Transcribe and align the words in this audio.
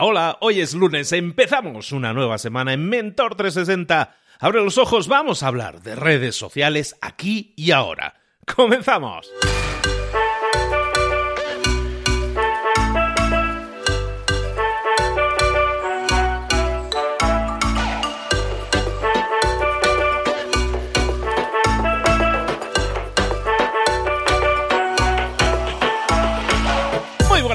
Hola, 0.00 0.38
hoy 0.40 0.60
es 0.60 0.74
lunes, 0.74 1.12
empezamos 1.12 1.92
una 1.92 2.12
nueva 2.12 2.38
semana 2.38 2.72
en 2.72 2.88
Mentor 2.88 3.36
360. 3.36 4.16
Abre 4.40 4.60
los 4.62 4.76
ojos, 4.76 5.06
vamos 5.06 5.42
a 5.42 5.46
hablar 5.46 5.82
de 5.82 5.94
redes 5.94 6.34
sociales 6.34 6.96
aquí 7.00 7.52
y 7.56 7.70
ahora. 7.70 8.14
¡Comenzamos! 8.56 9.30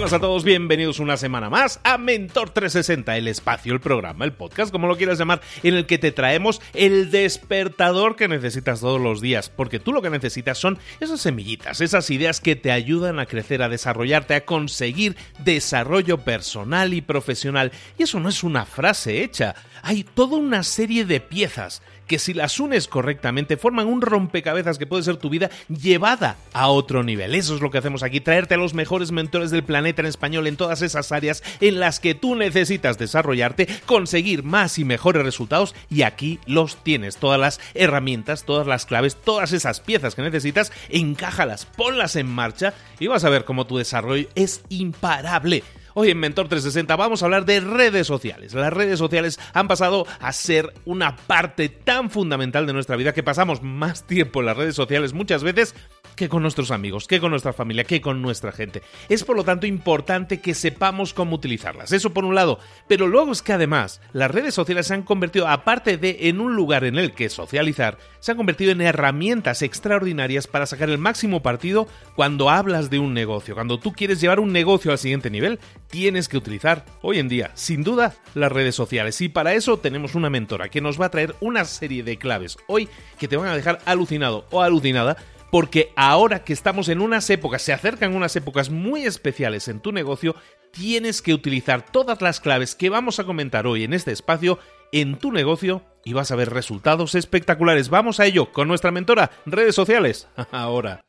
Buenas 0.10 0.24
a 0.24 0.28
todos, 0.28 0.44
bienvenidos 0.44 1.00
una 1.00 1.18
semana 1.18 1.52
más 1.52 1.80
a 1.84 2.00
Mentor 2.00 2.50
360, 2.50 3.16
el 3.16 3.28
espacio, 3.28 3.74
el 3.74 3.80
programa, 3.80 4.26
el 4.26 4.34
podcast, 4.34 4.72
como 4.72 4.88
lo 4.88 4.98
quieras 4.98 5.20
llamar, 5.20 5.40
en 5.62 5.76
el 5.76 5.86
que 5.86 6.00
te 6.00 6.12
traemos 6.12 6.62
el 6.74 7.12
despertador 7.12 8.16
que 8.16 8.28
necesitas 8.28 8.80
todos 8.80 9.00
los 9.00 9.22
días, 9.22 9.52
porque 9.52 9.80
tú 9.80 9.94
lo 9.94 10.02
que 10.02 10.10
necesitas 10.10 10.58
son 10.58 10.80
esas 11.00 11.22
semillitas, 11.22 11.80
esas 11.80 12.10
ideas 12.10 12.42
que 12.42 12.56
te 12.56 12.72
ayudan 12.72 13.20
a 13.20 13.28
crecer, 13.28 13.62
a 13.62 13.70
desarrollarte, 13.70 14.34
a 14.34 14.46
conseguir 14.46 15.16
desarrollo 15.44 16.18
personal 16.18 16.96
y 16.96 17.02
profesional. 17.02 17.72
Y 18.00 18.04
eso 18.04 18.20
no 18.20 18.30
es 18.30 18.44
una 18.44 18.66
frase 18.66 19.22
hecha, 19.22 19.54
hay 19.84 20.04
toda 20.04 20.38
una 20.38 20.64
serie 20.64 21.06
de 21.06 21.20
piezas 21.20 21.84
que 22.10 22.20
si 22.20 22.34
las 22.34 22.60
unes 22.60 22.88
correctamente 22.88 23.56
forman 23.56 23.88
un 23.88 24.02
rompecabezas 24.02 24.80
que 24.80 24.88
puede 24.88 25.04
ser 25.04 25.18
tu 25.18 25.30
vida 25.30 25.50
llevada 25.70 26.38
a 26.52 26.68
otro 26.68 27.04
nivel. 27.04 27.36
Eso 27.36 27.56
es 27.56 27.62
lo 27.62 27.70
que 27.70 27.78
hacemos 27.78 28.04
aquí, 28.04 28.20
traerte 28.20 28.56
a 28.56 28.58
los 28.58 28.74
mejores 28.74 29.12
mentores 29.12 29.52
del 29.52 29.64
planeta 29.64 30.02
en 30.02 30.08
español 30.08 30.48
en 30.48 30.58
todas 30.58 30.82
esas 30.82 31.12
áreas 31.12 31.44
en 31.62 31.80
las 31.80 32.00
que 32.00 32.16
tú 32.16 32.36
necesitas 32.36 32.98
desarrollarte, 32.98 33.68
conseguir 33.86 34.44
más 34.44 34.80
y 34.80 34.84
mejores 34.84 35.24
resultados 35.24 35.76
y 35.90 36.02
aquí 36.02 36.40
los 36.48 36.84
tienes, 36.84 37.18
todas 37.18 37.40
las 37.40 37.62
herramientas, 37.76 38.44
todas 38.44 38.66
las 38.66 38.88
claves, 38.88 39.16
todas 39.16 39.54
esas 39.54 39.80
piezas 39.80 40.16
que 40.16 40.24
necesitas, 40.24 40.72
encájalas, 40.90 41.66
ponlas 41.66 42.16
en 42.16 42.28
marcha 42.28 42.74
y 43.00 43.06
vas 43.06 43.24
a 43.24 43.30
ver 43.30 43.46
cómo 43.46 43.68
tu 43.68 43.78
desarrollo 43.78 44.28
es 44.34 44.64
imparable. 44.70 45.64
Hoy 46.02 46.12
en 46.12 46.18
Mentor 46.18 46.48
360 46.48 46.96
vamos 46.96 47.22
a 47.22 47.26
hablar 47.26 47.44
de 47.44 47.60
redes 47.60 48.08
sociales. 48.08 48.54
Las 48.54 48.72
redes 48.72 48.98
sociales 48.98 49.38
han 49.52 49.68
pasado 49.68 50.08
a 50.22 50.32
ser 50.32 50.74
una 50.86 51.18
parte 51.18 51.68
tan 51.68 52.10
fundamental 52.10 52.66
de 52.66 52.72
nuestra 52.72 52.96
vida 52.96 53.12
que 53.12 53.22
pasamos 53.22 53.62
más 53.64 54.08
tiempo 54.08 54.40
en 54.40 54.46
las 54.46 54.56
redes 54.56 54.76
sociales 54.76 55.12
muchas 55.12 55.44
veces 55.44 55.76
que 56.16 56.30
con 56.30 56.42
nuestros 56.42 56.72
amigos, 56.72 57.08
que 57.08 57.20
con 57.20 57.32
nuestra 57.32 57.54
familia, 57.54 57.86
que 57.86 58.02
con 58.02 58.22
nuestra 58.22 58.52
gente. 58.52 58.82
Es 59.08 59.24
por 59.24 59.36
lo 59.36 59.44
tanto 59.44 59.68
importante 59.68 60.42
que 60.42 60.54
sepamos 60.54 61.14
cómo 61.14 61.36
utilizarlas. 61.36 61.92
Eso 61.92 62.14
por 62.14 62.26
un 62.26 62.36
lado. 62.36 62.60
Pero 62.88 63.08
luego 63.08 63.32
es 63.32 63.42
que 63.42 63.54
además 63.54 64.02
las 64.12 64.32
redes 64.32 64.54
sociales 64.54 64.88
se 64.88 64.94
han 64.94 65.04
convertido, 65.04 65.48
aparte 65.48 65.98
de 65.98 66.30
en 66.30 66.42
un 66.42 66.56
lugar 66.56 66.84
en 66.84 66.98
el 66.98 67.14
que 67.14 67.30
socializar, 67.30 67.98
se 68.20 68.32
han 68.32 68.38
convertido 68.38 68.72
en 68.72 68.82
herramientas 68.82 69.62
extraordinarias 69.62 70.48
para 70.48 70.66
sacar 70.66 70.90
el 70.90 70.98
máximo 70.98 71.42
partido 71.42 71.88
cuando 72.16 72.50
hablas 72.50 72.90
de 72.90 73.00
un 73.00 73.14
negocio. 73.14 73.56
Cuando 73.56 73.80
tú 73.80 73.94
quieres 73.94 74.20
llevar 74.20 74.40
un 74.42 74.52
negocio 74.52 74.92
al 74.92 74.98
siguiente 74.98 75.30
nivel, 75.30 75.60
tienes 75.90 76.28
que 76.30 76.38
utilizar 76.38 76.86
hoy 77.02 77.20
en 77.20 77.30
día, 77.30 77.52
sin 77.56 77.84
duda, 77.84 78.16
las 78.34 78.52
redes 78.52 78.76
sociales. 78.76 79.20
Y 79.22 79.30
para 79.30 79.54
eso 79.54 79.80
tenemos 79.80 80.16
una 80.16 80.30
mentora 80.30 80.70
que 80.70 80.82
nos 80.82 81.00
va 81.00 81.08
a 81.08 81.12
traer 81.12 81.36
una 81.40 81.66
serie 81.66 82.04
de 82.04 82.18
claves 82.18 82.58
hoy 82.68 82.90
que 83.18 83.28
te 83.28 83.38
van 83.38 83.50
a 83.50 83.56
dejar 83.56 83.80
alucinado 83.86 84.46
o 84.52 84.62
alucinada 84.62 85.18
porque 85.52 85.92
ahora 85.96 86.44
que 86.44 86.54
estamos 86.54 86.90
en 86.90 87.02
unas 87.02 87.30
épocas, 87.30 87.62
se 87.62 87.74
acercan 87.74 88.16
unas 88.16 88.36
épocas 88.36 88.70
muy 88.70 89.06
especiales 89.06 89.68
en 89.68 89.80
tu 89.80 89.92
negocio, 89.92 90.36
tienes 90.72 91.22
que 91.22 91.34
utilizar 91.34 91.86
todas 91.86 92.22
las 92.22 92.40
claves 92.40 92.76
que 92.76 92.90
vamos 92.90 93.20
a 93.20 93.24
comentar 93.24 93.66
hoy 93.66 93.84
en 93.84 93.94
este 93.94 94.12
espacio 94.12 94.60
en 94.92 95.18
tu 95.18 95.32
negocio 95.32 95.84
y 96.04 96.14
vas 96.14 96.32
a 96.32 96.36
ver 96.36 96.52
resultados 96.52 97.16
espectaculares. 97.16 97.90
Vamos 97.90 98.20
a 98.20 98.26
ello 98.26 98.52
con 98.52 98.68
nuestra 98.68 98.92
mentora, 98.92 99.32
redes 99.46 99.76
sociales. 99.76 100.28
Ahora. 100.52 101.02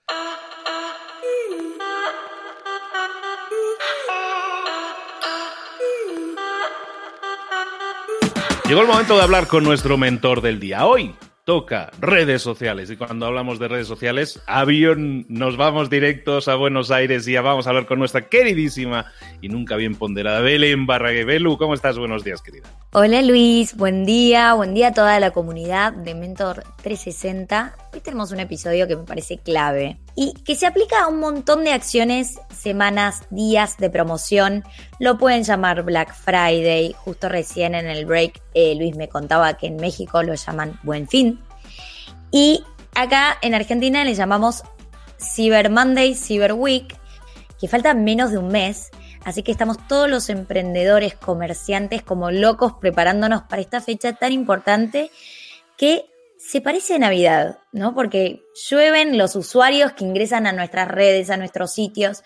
Llegó 8.70 8.82
el 8.82 8.86
momento 8.86 9.16
de 9.16 9.22
hablar 9.24 9.48
con 9.48 9.64
nuestro 9.64 9.98
mentor 9.98 10.42
del 10.42 10.60
día. 10.60 10.86
Hoy 10.86 11.12
toca 11.44 11.90
redes 12.00 12.40
sociales. 12.40 12.88
Y 12.88 12.96
cuando 12.96 13.26
hablamos 13.26 13.58
de 13.58 13.66
redes 13.66 13.88
sociales, 13.88 14.40
avión, 14.46 15.26
nos 15.28 15.56
vamos 15.56 15.90
directos 15.90 16.46
a 16.46 16.54
Buenos 16.54 16.92
Aires 16.92 17.26
y 17.26 17.32
ya 17.32 17.42
vamos 17.42 17.66
a 17.66 17.70
hablar 17.70 17.86
con 17.86 17.98
nuestra 17.98 18.28
queridísima 18.28 19.06
y 19.42 19.48
nunca 19.48 19.74
bien 19.74 19.96
ponderada 19.96 20.40
Belén 20.40 20.86
Barrague. 20.86 21.24
Belu, 21.24 21.58
¿cómo 21.58 21.74
estás? 21.74 21.98
Buenos 21.98 22.22
días, 22.22 22.42
querida. 22.42 22.68
Hola 22.92 23.22
Luis, 23.22 23.76
buen 23.76 24.04
día, 24.04 24.54
buen 24.54 24.72
día 24.72 24.86
a 24.86 24.94
toda 24.94 25.18
la 25.18 25.32
comunidad 25.32 25.92
de 25.92 26.14
Mentor 26.14 26.62
360. 26.84 27.74
Hoy 27.92 28.00
tenemos 28.00 28.30
un 28.30 28.38
episodio 28.38 28.86
que 28.86 28.94
me 28.94 29.02
parece 29.02 29.38
clave 29.38 29.98
y 30.14 30.34
que 30.44 30.54
se 30.54 30.64
aplica 30.64 31.02
a 31.02 31.08
un 31.08 31.18
montón 31.18 31.64
de 31.64 31.72
acciones, 31.72 32.38
semanas, 32.56 33.22
días 33.30 33.78
de 33.78 33.90
promoción. 33.90 34.62
Lo 35.00 35.18
pueden 35.18 35.42
llamar 35.42 35.82
Black 35.82 36.14
Friday. 36.14 36.94
Justo 36.96 37.28
recién 37.28 37.74
en 37.74 37.88
el 37.88 38.06
break 38.06 38.40
eh, 38.54 38.76
Luis 38.76 38.94
me 38.94 39.08
contaba 39.08 39.54
que 39.54 39.66
en 39.66 39.76
México 39.76 40.22
lo 40.22 40.34
llaman 40.34 40.78
Buen 40.84 41.08
Fin. 41.08 41.40
Y 42.30 42.62
acá 42.94 43.36
en 43.42 43.54
Argentina 43.54 44.04
le 44.04 44.14
llamamos 44.14 44.62
Cyber 45.18 45.68
Monday, 45.68 46.14
Cyber 46.14 46.52
Week, 46.52 46.96
que 47.60 47.66
falta 47.66 47.92
menos 47.92 48.30
de 48.30 48.38
un 48.38 48.48
mes. 48.48 48.90
Así 49.24 49.42
que 49.42 49.50
estamos 49.50 49.84
todos 49.88 50.08
los 50.08 50.30
emprendedores, 50.30 51.16
comerciantes 51.16 52.04
como 52.04 52.30
locos 52.30 52.74
preparándonos 52.80 53.42
para 53.42 53.62
esta 53.62 53.80
fecha 53.80 54.12
tan 54.12 54.30
importante 54.30 55.10
que 55.76 56.04
se 56.40 56.62
parece 56.62 56.94
a 56.94 56.98
Navidad, 56.98 57.58
¿no? 57.70 57.94
Porque 57.94 58.42
llueven 58.68 59.18
los 59.18 59.36
usuarios 59.36 59.92
que 59.92 60.04
ingresan 60.04 60.46
a 60.46 60.52
nuestras 60.52 60.88
redes, 60.88 61.28
a 61.28 61.36
nuestros 61.36 61.72
sitios, 61.72 62.22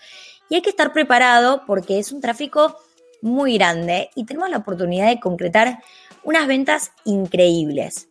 y 0.49 0.55
hay 0.55 0.61
que 0.61 0.69
estar 0.69 0.93
preparado 0.93 1.63
porque 1.67 1.99
es 1.99 2.11
un 2.13 2.21
tráfico 2.21 2.77
muy 3.21 3.57
grande 3.57 4.09
y 4.15 4.25
tenemos 4.25 4.49
la 4.49 4.57
oportunidad 4.57 5.07
de 5.07 5.19
concretar 5.19 5.79
unas 6.23 6.47
ventas 6.47 6.91
increíbles. 7.03 8.07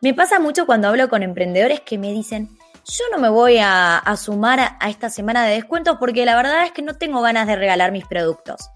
Me 0.00 0.14
pasa 0.14 0.38
mucho 0.38 0.66
cuando 0.66 0.88
hablo 0.88 1.08
con 1.08 1.22
emprendedores 1.22 1.80
que 1.80 1.98
me 1.98 2.12
dicen, 2.12 2.56
yo 2.86 3.04
no 3.10 3.18
me 3.18 3.28
voy 3.28 3.58
a, 3.60 4.02
sumar 4.16 4.60
a, 4.60 4.78
a 4.80 4.88
esta 4.88 5.10
semana 5.10 5.44
de 5.44 5.54
descuentos 5.54 5.96
porque 5.98 6.24
la 6.24 6.36
verdad 6.36 6.64
es 6.64 6.72
que 6.72 6.82
no 6.82 6.94
tengo 6.94 7.22
ganas 7.22 7.48
de 7.48 7.56
regalar 7.56 7.90
mis 7.90 8.06
productos. 8.06 8.70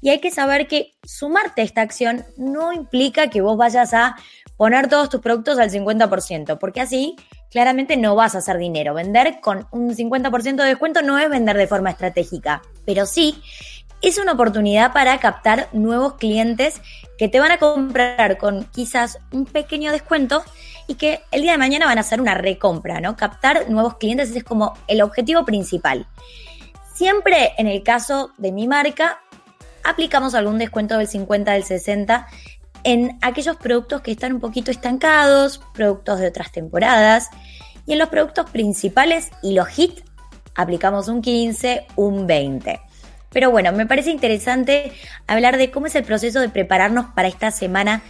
Y 0.00 0.10
hay 0.10 0.20
que 0.20 0.30
saber 0.30 0.66
que 0.66 0.94
sumarte 1.04 1.62
a 1.62 1.64
esta 1.64 1.80
acción 1.80 2.24
no 2.36 2.72
implica 2.72 3.28
que 3.28 3.40
vos 3.40 3.56
vayas 3.56 3.94
a 3.94 4.16
poner 4.62 4.86
todos 4.86 5.08
tus 5.08 5.20
productos 5.20 5.58
al 5.58 5.72
50%, 5.72 6.56
porque 6.56 6.80
así 6.80 7.16
claramente 7.50 7.96
no 7.96 8.14
vas 8.14 8.36
a 8.36 8.38
hacer 8.38 8.58
dinero. 8.58 8.94
Vender 8.94 9.40
con 9.40 9.66
un 9.72 9.92
50% 9.92 10.54
de 10.54 10.68
descuento 10.68 11.02
no 11.02 11.18
es 11.18 11.28
vender 11.28 11.56
de 11.56 11.66
forma 11.66 11.90
estratégica, 11.90 12.62
pero 12.86 13.04
sí 13.04 13.42
es 14.02 14.18
una 14.18 14.34
oportunidad 14.34 14.92
para 14.92 15.18
captar 15.18 15.68
nuevos 15.72 16.14
clientes 16.14 16.80
que 17.18 17.26
te 17.26 17.40
van 17.40 17.50
a 17.50 17.58
comprar 17.58 18.38
con 18.38 18.62
quizás 18.66 19.18
un 19.32 19.46
pequeño 19.46 19.90
descuento 19.90 20.44
y 20.86 20.94
que 20.94 21.22
el 21.32 21.42
día 21.42 21.50
de 21.50 21.58
mañana 21.58 21.86
van 21.86 21.98
a 21.98 22.02
hacer 22.02 22.20
una 22.20 22.34
recompra, 22.34 23.00
¿no? 23.00 23.16
Captar 23.16 23.68
nuevos 23.68 23.96
clientes 23.96 24.30
es 24.30 24.44
como 24.44 24.74
el 24.86 25.02
objetivo 25.02 25.44
principal. 25.44 26.06
Siempre 26.94 27.50
en 27.58 27.66
el 27.66 27.82
caso 27.82 28.30
de 28.38 28.52
mi 28.52 28.68
marca, 28.68 29.18
aplicamos 29.82 30.36
algún 30.36 30.58
descuento 30.58 30.98
del 30.98 31.08
50, 31.08 31.50
del 31.50 31.64
60 31.64 32.28
en 32.84 33.18
aquellos 33.22 33.56
productos 33.56 34.00
que 34.00 34.12
están 34.12 34.32
un 34.32 34.40
poquito 34.40 34.70
estancados, 34.70 35.60
productos 35.74 36.20
de 36.20 36.28
otras 36.28 36.52
temporadas. 36.52 37.28
Y 37.86 37.92
en 37.92 37.98
los 37.98 38.08
productos 38.08 38.50
principales 38.50 39.30
y 39.42 39.54
los 39.54 39.78
hits 39.78 40.02
aplicamos 40.54 41.08
un 41.08 41.22
15, 41.22 41.86
un 41.96 42.26
20. 42.26 42.80
Pero 43.30 43.50
bueno, 43.50 43.72
me 43.72 43.86
parece 43.86 44.10
interesante 44.10 44.92
hablar 45.26 45.56
de 45.56 45.70
cómo 45.70 45.86
es 45.86 45.94
el 45.94 46.04
proceso 46.04 46.40
de 46.40 46.48
prepararnos 46.48 47.06
para 47.14 47.28
esta 47.28 47.50
semana 47.50 48.02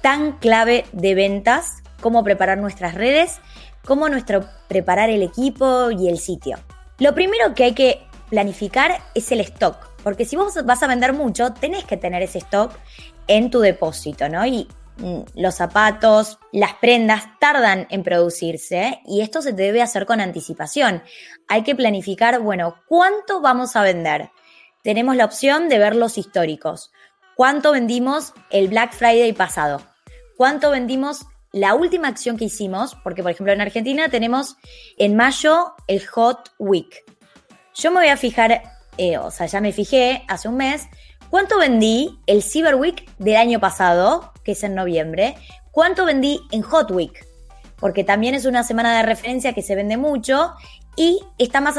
tan 0.00 0.38
clave 0.38 0.84
de 0.92 1.14
ventas, 1.14 1.82
cómo 2.00 2.24
preparar 2.24 2.58
nuestras 2.58 2.94
redes, 2.94 3.40
cómo 3.84 4.08
nuestro 4.08 4.44
preparar 4.68 5.10
el 5.10 5.22
equipo 5.22 5.90
y 5.90 6.08
el 6.08 6.18
sitio. 6.18 6.58
Lo 6.98 7.14
primero 7.14 7.54
que 7.54 7.64
hay 7.64 7.72
que 7.72 8.02
planificar 8.28 9.02
es 9.14 9.32
el 9.32 9.40
stock, 9.40 9.76
porque 10.02 10.24
si 10.24 10.36
vos 10.36 10.54
vas 10.64 10.82
a 10.82 10.86
vender 10.86 11.12
mucho, 11.12 11.52
tenés 11.52 11.84
que 11.84 11.96
tener 11.96 12.22
ese 12.22 12.38
stock 12.38 12.72
en 13.30 13.48
tu 13.48 13.60
depósito, 13.60 14.28
¿no? 14.28 14.44
Y 14.44 14.66
mm, 14.98 15.20
los 15.36 15.54
zapatos, 15.54 16.38
las 16.52 16.74
prendas 16.74 17.22
tardan 17.38 17.86
en 17.90 18.02
producirse 18.02 19.00
y 19.06 19.20
esto 19.20 19.40
se 19.40 19.52
debe 19.52 19.82
hacer 19.82 20.04
con 20.04 20.20
anticipación. 20.20 21.02
Hay 21.46 21.62
que 21.62 21.76
planificar, 21.76 22.40
bueno, 22.40 22.74
¿cuánto 22.88 23.40
vamos 23.40 23.76
a 23.76 23.82
vender? 23.82 24.30
Tenemos 24.82 25.14
la 25.14 25.24
opción 25.24 25.68
de 25.68 25.78
ver 25.78 25.94
los 25.94 26.18
históricos. 26.18 26.90
¿Cuánto 27.36 27.70
vendimos 27.70 28.34
el 28.50 28.66
Black 28.66 28.94
Friday 28.94 29.32
pasado? 29.32 29.80
¿Cuánto 30.36 30.72
vendimos 30.72 31.24
la 31.52 31.74
última 31.74 32.08
acción 32.08 32.36
que 32.36 32.46
hicimos? 32.46 32.96
Porque, 33.04 33.22
por 33.22 33.30
ejemplo, 33.30 33.52
en 33.52 33.60
Argentina 33.60 34.08
tenemos 34.08 34.56
en 34.98 35.14
mayo 35.14 35.74
el 35.86 36.04
Hot 36.08 36.50
Week. 36.58 37.04
Yo 37.74 37.92
me 37.92 38.00
voy 38.00 38.08
a 38.08 38.16
fijar, 38.16 38.62
eh, 38.98 39.18
o 39.18 39.30
sea, 39.30 39.46
ya 39.46 39.60
me 39.60 39.72
fijé 39.72 40.24
hace 40.26 40.48
un 40.48 40.56
mes 40.56 40.88
¿Cuánto 41.30 41.58
vendí 41.58 42.18
el 42.26 42.42
Cyber 42.42 42.74
Week 42.74 43.08
del 43.18 43.36
año 43.36 43.60
pasado, 43.60 44.32
que 44.42 44.52
es 44.52 44.64
en 44.64 44.74
noviembre? 44.74 45.36
¿Cuánto 45.70 46.04
vendí 46.04 46.40
en 46.50 46.62
Hot 46.62 46.90
Week? 46.90 47.24
Porque 47.78 48.02
también 48.02 48.34
es 48.34 48.46
una 48.46 48.64
semana 48.64 48.96
de 48.96 49.04
referencia 49.04 49.52
que 49.52 49.62
se 49.62 49.76
vende 49.76 49.96
mucho 49.96 50.52
y 50.96 51.20
está 51.38 51.60
más, 51.60 51.76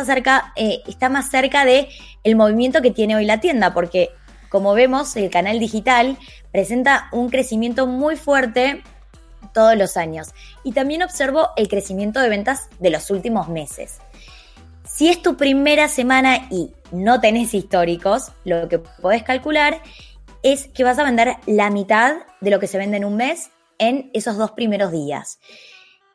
eh, 0.55 0.81
está 0.87 1.09
más 1.09 1.29
cerca 1.29 1.65
de 1.65 1.89
el 2.23 2.37
movimiento 2.37 2.81
que 2.81 2.91
tiene 2.91 3.17
hoy 3.17 3.25
la 3.25 3.41
tienda, 3.41 3.73
porque 3.73 4.11
como 4.47 4.73
vemos, 4.73 5.17
el 5.17 5.29
canal 5.29 5.59
digital 5.59 6.17
presenta 6.53 7.09
un 7.11 7.29
crecimiento 7.29 7.87
muy 7.87 8.15
fuerte 8.15 8.83
todos 9.53 9.75
los 9.75 9.97
años. 9.97 10.29
Y 10.63 10.71
también 10.71 11.03
observo 11.03 11.49
el 11.57 11.67
crecimiento 11.67 12.21
de 12.21 12.29
ventas 12.29 12.69
de 12.79 12.89
los 12.89 13.11
últimos 13.11 13.49
meses. 13.49 13.99
Si 14.93 15.07
es 15.07 15.21
tu 15.21 15.37
primera 15.37 15.87
semana 15.87 16.47
y 16.51 16.71
no 16.91 17.21
tenés 17.21 17.53
históricos, 17.53 18.31
lo 18.43 18.67
que 18.67 18.79
podés 18.79 19.23
calcular 19.23 19.81
es 20.43 20.67
que 20.67 20.83
vas 20.83 20.99
a 20.99 21.03
vender 21.03 21.37
la 21.45 21.69
mitad 21.69 22.17
de 22.41 22.51
lo 22.51 22.59
que 22.59 22.67
se 22.67 22.77
vende 22.77 22.97
en 22.97 23.05
un 23.05 23.15
mes 23.15 23.51
en 23.77 24.11
esos 24.13 24.37
dos 24.37 24.51
primeros 24.51 24.91
días. 24.91 25.39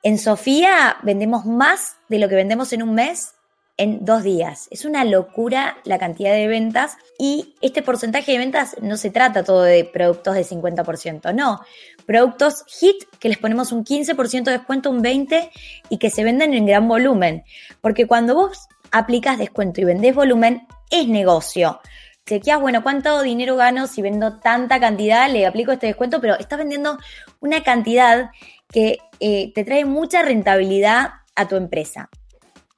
En 0.02 0.18
Sofía 0.18 0.98
vendemos 1.02 1.46
más 1.46 1.96
de 2.08 2.18
lo 2.18 2.28
que 2.28 2.34
vendemos 2.34 2.72
en 2.74 2.82
un 2.82 2.94
mes 2.94 3.35
en 3.76 4.04
dos 4.04 4.22
días. 4.22 4.68
Es 4.70 4.84
una 4.84 5.04
locura 5.04 5.76
la 5.84 5.98
cantidad 5.98 6.32
de 6.32 6.46
ventas 6.46 6.96
y 7.18 7.54
este 7.60 7.82
porcentaje 7.82 8.32
de 8.32 8.38
ventas 8.38 8.76
no 8.80 8.96
se 8.96 9.10
trata 9.10 9.44
todo 9.44 9.62
de 9.62 9.84
productos 9.84 10.34
de 10.34 10.44
50%, 10.44 11.34
no. 11.34 11.60
Productos 12.06 12.64
hit 12.68 13.04
que 13.18 13.28
les 13.28 13.38
ponemos 13.38 13.72
un 13.72 13.84
15% 13.84 14.44
de 14.44 14.52
descuento, 14.52 14.90
un 14.90 15.02
20% 15.02 15.50
y 15.90 15.98
que 15.98 16.10
se 16.10 16.24
venden 16.24 16.54
en 16.54 16.66
gran 16.66 16.88
volumen. 16.88 17.44
Porque 17.80 18.06
cuando 18.06 18.34
vos 18.34 18.66
aplicas 18.90 19.38
descuento 19.38 19.80
y 19.80 19.84
vendés 19.84 20.14
volumen, 20.14 20.66
es 20.90 21.08
negocio. 21.08 21.80
Chequeas, 22.26 22.60
bueno, 22.60 22.82
¿cuánto 22.82 23.22
dinero 23.22 23.56
gano 23.56 23.86
si 23.86 24.02
vendo 24.02 24.40
tanta 24.40 24.80
cantidad? 24.80 25.30
Le 25.30 25.46
aplico 25.46 25.72
este 25.72 25.86
descuento, 25.86 26.20
pero 26.20 26.36
estás 26.36 26.58
vendiendo 26.58 26.98
una 27.40 27.62
cantidad 27.62 28.30
que 28.72 28.98
eh, 29.20 29.52
te 29.54 29.64
trae 29.64 29.84
mucha 29.84 30.22
rentabilidad 30.22 31.10
a 31.36 31.46
tu 31.46 31.54
empresa. 31.56 32.08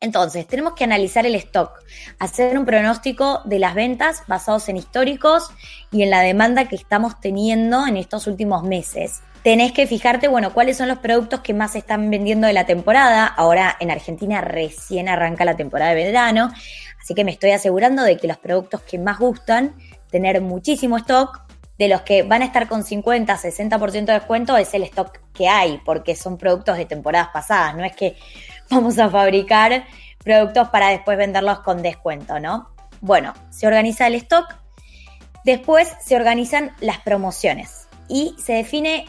Entonces, 0.00 0.46
tenemos 0.46 0.74
que 0.74 0.84
analizar 0.84 1.26
el 1.26 1.34
stock, 1.34 1.72
hacer 2.20 2.56
un 2.56 2.64
pronóstico 2.64 3.40
de 3.44 3.58
las 3.58 3.74
ventas 3.74 4.22
basados 4.28 4.68
en 4.68 4.76
históricos 4.76 5.50
y 5.90 6.04
en 6.04 6.10
la 6.10 6.20
demanda 6.20 6.68
que 6.68 6.76
estamos 6.76 7.20
teniendo 7.20 7.84
en 7.84 7.96
estos 7.96 8.28
últimos 8.28 8.62
meses. 8.62 9.22
Tenés 9.42 9.72
que 9.72 9.88
fijarte, 9.88 10.28
bueno, 10.28 10.52
cuáles 10.54 10.76
son 10.76 10.86
los 10.86 10.98
productos 10.98 11.40
que 11.40 11.52
más 11.52 11.72
se 11.72 11.78
están 11.78 12.10
vendiendo 12.10 12.46
de 12.46 12.52
la 12.52 12.64
temporada. 12.64 13.26
Ahora 13.26 13.76
en 13.80 13.90
Argentina 13.90 14.40
recién 14.40 15.08
arranca 15.08 15.44
la 15.44 15.56
temporada 15.56 15.92
de 15.94 16.04
verano, 16.04 16.52
así 17.00 17.14
que 17.14 17.24
me 17.24 17.32
estoy 17.32 17.50
asegurando 17.50 18.04
de 18.04 18.18
que 18.18 18.28
los 18.28 18.38
productos 18.38 18.82
que 18.82 18.98
más 18.98 19.18
gustan, 19.18 19.74
tener 20.12 20.40
muchísimo 20.40 20.96
stock, 20.98 21.40
de 21.76 21.88
los 21.88 22.02
que 22.02 22.24
van 22.24 22.42
a 22.42 22.44
estar 22.44 22.68
con 22.68 22.82
50, 22.82 23.36
60% 23.36 24.04
de 24.04 24.12
descuento 24.12 24.56
es 24.56 24.74
el 24.74 24.82
stock 24.82 25.20
que 25.32 25.48
hay, 25.48 25.80
porque 25.84 26.16
son 26.16 26.36
productos 26.36 26.76
de 26.76 26.86
temporadas 26.86 27.28
pasadas, 27.32 27.76
no 27.76 27.84
es 27.84 27.94
que 27.94 28.16
vamos 28.70 28.98
a 28.98 29.08
fabricar 29.08 29.84
productos 30.22 30.68
para 30.68 30.88
después 30.88 31.16
venderlos 31.16 31.60
con 31.60 31.82
descuento, 31.82 32.38
¿no? 32.38 32.68
Bueno, 33.00 33.32
se 33.50 33.66
organiza 33.66 34.06
el 34.06 34.16
stock, 34.16 34.56
después 35.44 35.94
se 36.00 36.16
organizan 36.16 36.72
las 36.80 36.98
promociones 36.98 37.88
y 38.08 38.34
se 38.42 38.54
define, 38.54 39.06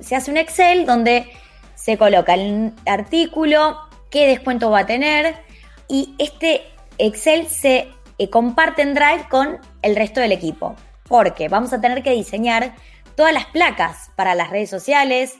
se 0.00 0.16
hace 0.16 0.30
un 0.30 0.36
Excel 0.36 0.86
donde 0.86 1.30
se 1.74 1.98
coloca 1.98 2.34
el 2.34 2.72
artículo, 2.86 3.78
qué 4.10 4.28
descuento 4.28 4.70
va 4.70 4.80
a 4.80 4.86
tener 4.86 5.36
y 5.88 6.14
este 6.18 6.62
Excel 6.98 7.48
se 7.48 7.88
eh, 8.18 8.30
comparte 8.30 8.82
en 8.82 8.94
Drive 8.94 9.28
con 9.28 9.58
el 9.82 9.96
resto 9.96 10.20
del 10.20 10.32
equipo, 10.32 10.74
porque 11.08 11.48
vamos 11.48 11.72
a 11.72 11.80
tener 11.80 12.02
que 12.02 12.12
diseñar 12.12 12.74
todas 13.16 13.34
las 13.34 13.46
placas 13.46 14.10
para 14.16 14.34
las 14.34 14.50
redes 14.50 14.70
sociales, 14.70 15.36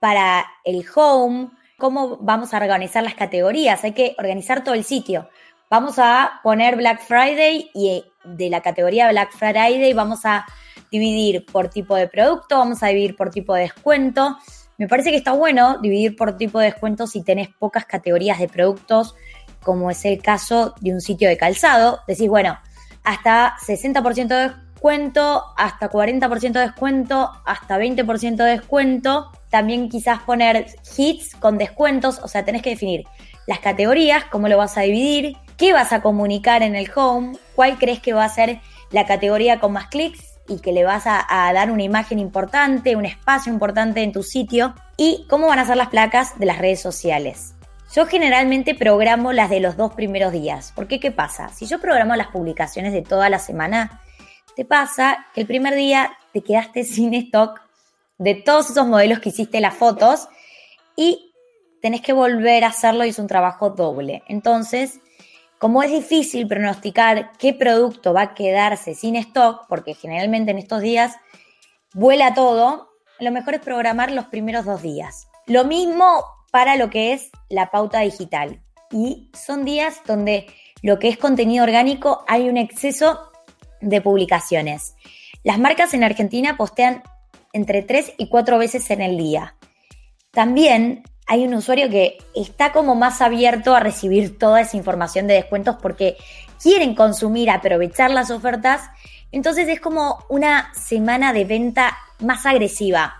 para 0.00 0.46
el 0.64 0.84
home, 0.94 1.50
cómo 1.76 2.18
vamos 2.18 2.54
a 2.54 2.58
organizar 2.58 3.02
las 3.02 3.14
categorías, 3.14 3.84
hay 3.84 3.92
que 3.92 4.14
organizar 4.18 4.64
todo 4.64 4.74
el 4.74 4.84
sitio. 4.84 5.28
Vamos 5.68 5.98
a 5.98 6.40
poner 6.42 6.76
Black 6.76 7.02
Friday 7.02 7.70
y 7.74 7.88
eh, 7.88 8.04
de 8.24 8.50
la 8.50 8.60
categoría 8.60 9.10
Black 9.10 9.32
Friday 9.32 9.92
vamos 9.92 10.24
a 10.24 10.46
dividir 10.90 11.44
por 11.44 11.68
tipo 11.68 11.96
de 11.96 12.08
producto, 12.08 12.58
vamos 12.58 12.82
a 12.82 12.88
dividir 12.88 13.16
por 13.16 13.30
tipo 13.30 13.54
de 13.54 13.62
descuento. 13.62 14.38
Me 14.78 14.88
parece 14.88 15.10
que 15.10 15.16
está 15.16 15.32
bueno 15.32 15.78
dividir 15.78 16.16
por 16.16 16.36
tipo 16.36 16.58
de 16.58 16.66
descuento 16.66 17.06
si 17.06 17.22
tenés 17.22 17.48
pocas 17.48 17.84
categorías 17.86 18.38
de 18.38 18.48
productos, 18.48 19.14
como 19.62 19.90
es 19.90 20.04
el 20.04 20.22
caso 20.22 20.74
de 20.80 20.92
un 20.92 21.00
sitio 21.00 21.28
de 21.28 21.36
calzado. 21.36 22.00
Decís, 22.06 22.28
bueno, 22.28 22.58
hasta 23.02 23.56
60% 23.66 24.28
de 24.28 24.65
descuento, 24.86 25.44
hasta 25.56 25.90
40% 25.90 26.52
de 26.52 26.60
descuento, 26.60 27.32
hasta 27.44 27.78
20% 27.78 28.36
de 28.36 28.50
descuento 28.50 29.32
también 29.50 29.88
quizás 29.88 30.20
poner 30.20 30.66
hits 30.96 31.34
con 31.34 31.58
descuentos, 31.58 32.20
o 32.22 32.28
sea, 32.28 32.44
tenés 32.44 32.62
que 32.62 32.70
definir 32.70 33.04
las 33.46 33.58
categorías, 33.60 34.24
cómo 34.24 34.48
lo 34.48 34.58
vas 34.58 34.76
a 34.76 34.82
dividir, 34.82 35.36
qué 35.56 35.72
vas 35.72 35.92
a 35.92 36.02
comunicar 36.02 36.62
en 36.62 36.76
el 36.76 36.90
home, 36.94 37.36
cuál 37.54 37.78
crees 37.78 38.00
que 38.00 38.12
va 38.12 38.24
a 38.24 38.28
ser 38.28 38.60
la 38.90 39.06
categoría 39.06 39.58
con 39.58 39.72
más 39.72 39.86
clics 39.86 40.38
y 40.48 40.60
que 40.60 40.72
le 40.72 40.84
vas 40.84 41.04
a, 41.06 41.26
dar 41.52 41.70
una 41.70 41.82
imagen 41.82 42.18
importante, 42.18 42.96
un 42.96 43.06
espacio 43.06 43.52
importante 43.52 44.02
en 44.02 44.12
tu 44.12 44.22
sitio 44.22 44.74
y 44.96 45.24
cómo 45.28 45.46
van 45.46 45.58
a 45.58 45.64
ser 45.64 45.76
las 45.76 45.88
placas 45.88 46.38
de 46.38 46.46
las 46.46 46.58
redes 46.58 46.80
sociales. 46.80 47.54
Yo 47.94 48.06
generalmente 48.06 48.74
programo 48.74 49.32
las 49.32 49.48
de 49.48 49.60
los 49.60 49.76
dos 49.76 49.94
primeros 49.94 50.32
días, 50.32 50.72
porque 50.74 51.00
¿qué 51.00 51.12
pasa? 51.12 51.48
Si 51.48 51.66
yo 51.66 51.80
programo 51.80 52.14
las 52.14 52.28
publicaciones 52.28 52.92
de 52.92 53.02
toda 53.02 53.30
la 53.30 53.38
semana, 53.38 54.02
te 54.56 54.64
pasa 54.64 55.26
que 55.34 55.42
el 55.42 55.46
primer 55.46 55.74
día 55.74 56.16
te 56.32 56.40
quedaste 56.40 56.82
sin 56.82 57.12
stock 57.14 57.60
de 58.18 58.34
todos 58.34 58.70
esos 58.70 58.86
modelos 58.86 59.20
que 59.20 59.28
hiciste 59.28 59.60
las 59.60 59.74
fotos 59.74 60.28
y 60.96 61.34
tenés 61.82 62.00
que 62.00 62.14
volver 62.14 62.64
a 62.64 62.68
hacerlo 62.68 63.04
y 63.04 63.10
es 63.10 63.18
un 63.18 63.26
trabajo 63.26 63.70
doble. 63.70 64.22
Entonces, 64.28 64.98
como 65.58 65.82
es 65.82 65.90
difícil 65.90 66.48
pronosticar 66.48 67.32
qué 67.38 67.52
producto 67.52 68.14
va 68.14 68.22
a 68.22 68.34
quedarse 68.34 68.94
sin 68.94 69.16
stock, 69.16 69.66
porque 69.68 69.94
generalmente 69.94 70.52
en 70.52 70.58
estos 70.58 70.80
días 70.80 71.14
vuela 71.92 72.32
todo, 72.32 72.88
lo 73.20 73.30
mejor 73.30 73.54
es 73.54 73.60
programar 73.60 74.10
los 74.10 74.26
primeros 74.26 74.64
dos 74.64 74.80
días. 74.80 75.28
Lo 75.46 75.64
mismo 75.64 76.24
para 76.50 76.76
lo 76.76 76.88
que 76.88 77.12
es 77.12 77.30
la 77.50 77.70
pauta 77.70 78.00
digital. 78.00 78.62
Y 78.90 79.30
son 79.34 79.66
días 79.66 80.00
donde 80.06 80.46
lo 80.80 80.98
que 80.98 81.08
es 81.08 81.18
contenido 81.18 81.64
orgánico 81.64 82.24
hay 82.26 82.48
un 82.48 82.56
exceso 82.56 83.30
de 83.80 84.00
publicaciones. 84.00 84.94
Las 85.42 85.58
marcas 85.58 85.94
en 85.94 86.04
Argentina 86.04 86.56
postean 86.56 87.02
entre 87.52 87.82
tres 87.82 88.12
y 88.18 88.28
cuatro 88.28 88.58
veces 88.58 88.90
en 88.90 89.00
el 89.00 89.16
día. 89.16 89.54
También 90.30 91.04
hay 91.26 91.44
un 91.44 91.54
usuario 91.54 91.88
que 91.90 92.18
está 92.34 92.72
como 92.72 92.94
más 92.94 93.20
abierto 93.20 93.74
a 93.74 93.80
recibir 93.80 94.38
toda 94.38 94.60
esa 94.60 94.76
información 94.76 95.26
de 95.26 95.34
descuentos 95.34 95.76
porque 95.80 96.16
quieren 96.62 96.94
consumir, 96.94 97.50
aprovechar 97.50 98.10
las 98.10 98.30
ofertas. 98.30 98.82
Entonces 99.32 99.68
es 99.68 99.80
como 99.80 100.24
una 100.28 100.72
semana 100.74 101.32
de 101.32 101.44
venta 101.44 101.96
más 102.20 102.46
agresiva 102.46 103.16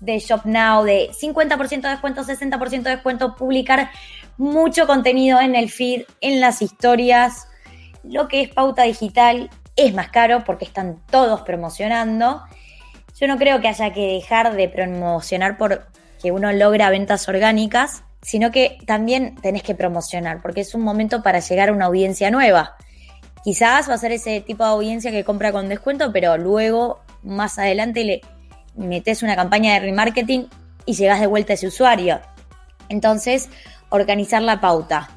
de 0.00 0.18
Shop 0.20 0.42
Now, 0.44 0.84
de 0.84 1.10
50% 1.10 1.80
de 1.82 1.88
descuento, 1.88 2.22
60% 2.22 2.82
de 2.82 2.90
descuento, 2.90 3.34
publicar 3.34 3.90
mucho 4.36 4.86
contenido 4.86 5.40
en 5.40 5.56
el 5.56 5.70
feed, 5.70 6.04
en 6.20 6.40
las 6.40 6.62
historias. 6.62 7.48
Lo 8.04 8.28
que 8.28 8.42
es 8.42 8.48
pauta 8.50 8.84
digital 8.84 9.50
es 9.78 9.94
más 9.94 10.10
caro 10.10 10.44
porque 10.44 10.64
están 10.66 11.00
todos 11.10 11.40
promocionando 11.42 12.42
yo 13.18 13.26
no 13.26 13.36
creo 13.36 13.60
que 13.60 13.68
haya 13.68 13.92
que 13.92 14.12
dejar 14.12 14.54
de 14.54 14.68
promocionar 14.68 15.58
por 15.58 15.88
que 16.22 16.30
uno 16.30 16.52
logra 16.52 16.90
ventas 16.90 17.28
orgánicas, 17.28 18.04
sino 18.22 18.50
que 18.52 18.78
también 18.86 19.34
tenés 19.36 19.62
que 19.62 19.74
promocionar, 19.74 20.40
porque 20.40 20.60
es 20.60 20.74
un 20.74 20.82
momento 20.82 21.22
para 21.22 21.40
llegar 21.40 21.68
a 21.68 21.72
una 21.72 21.86
audiencia 21.86 22.30
nueva. 22.30 22.76
Quizás 23.42 23.88
va 23.88 23.94
a 23.94 23.98
ser 23.98 24.12
ese 24.12 24.40
tipo 24.40 24.64
de 24.64 24.70
audiencia 24.70 25.10
que 25.10 25.24
compra 25.24 25.50
con 25.50 25.68
descuento, 25.68 26.12
pero 26.12 26.36
luego, 26.38 27.00
más 27.22 27.58
adelante, 27.58 28.04
le 28.04 28.20
metes 28.76 29.22
una 29.22 29.34
campaña 29.34 29.74
de 29.74 29.80
remarketing 29.80 30.48
y 30.86 30.94
llegas 30.94 31.20
de 31.20 31.26
vuelta 31.26 31.52
a 31.52 31.54
ese 31.54 31.66
usuario. 31.66 32.20
Entonces, 32.88 33.48
organizar 33.88 34.42
la 34.42 34.60
pauta. 34.60 35.08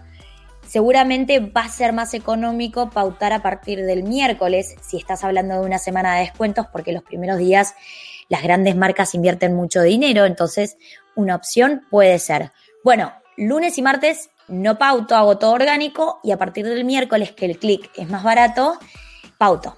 Seguramente 0.71 1.41
va 1.41 1.65
a 1.65 1.67
ser 1.67 1.91
más 1.91 2.13
económico 2.13 2.89
pautar 2.91 3.33
a 3.33 3.41
partir 3.41 3.83
del 3.83 4.03
miércoles 4.03 4.75
si 4.81 4.95
estás 4.95 5.21
hablando 5.25 5.55
de 5.55 5.65
una 5.65 5.77
semana 5.77 6.15
de 6.15 6.21
descuentos 6.21 6.65
porque 6.71 6.93
los 6.93 7.03
primeros 7.03 7.39
días 7.39 7.73
las 8.29 8.41
grandes 8.41 8.77
marcas 8.77 9.13
invierten 9.13 9.53
mucho 9.53 9.81
dinero, 9.81 10.23
entonces 10.23 10.77
una 11.13 11.35
opción 11.35 11.81
puede 11.89 12.17
ser, 12.19 12.53
bueno, 12.85 13.11
lunes 13.35 13.77
y 13.77 13.81
martes 13.81 14.29
no 14.47 14.77
pauto, 14.77 15.17
hago 15.17 15.37
todo 15.37 15.51
orgánico 15.51 16.21
y 16.23 16.31
a 16.31 16.37
partir 16.37 16.65
del 16.65 16.85
miércoles 16.85 17.33
que 17.33 17.47
el 17.47 17.59
clic 17.59 17.91
es 17.97 18.09
más 18.09 18.23
barato, 18.23 18.79
pauto, 19.37 19.77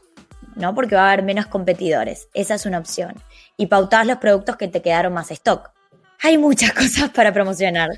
¿no? 0.55 0.75
Porque 0.75 0.93
va 0.93 1.09
a 1.09 1.13
haber 1.13 1.25
menos 1.25 1.47
competidores. 1.47 2.27
Esa 2.35 2.53
es 2.53 2.67
una 2.67 2.77
opción. 2.77 3.15
Y 3.57 3.65
pautás 3.65 4.05
los 4.05 4.19
productos 4.19 4.57
que 4.57 4.67
te 4.67 4.83
quedaron 4.83 5.13
más 5.13 5.31
stock 5.31 5.71
hay 6.23 6.37
muchas 6.37 6.71
cosas 6.73 7.09
para 7.09 7.31
promocionar. 7.33 7.89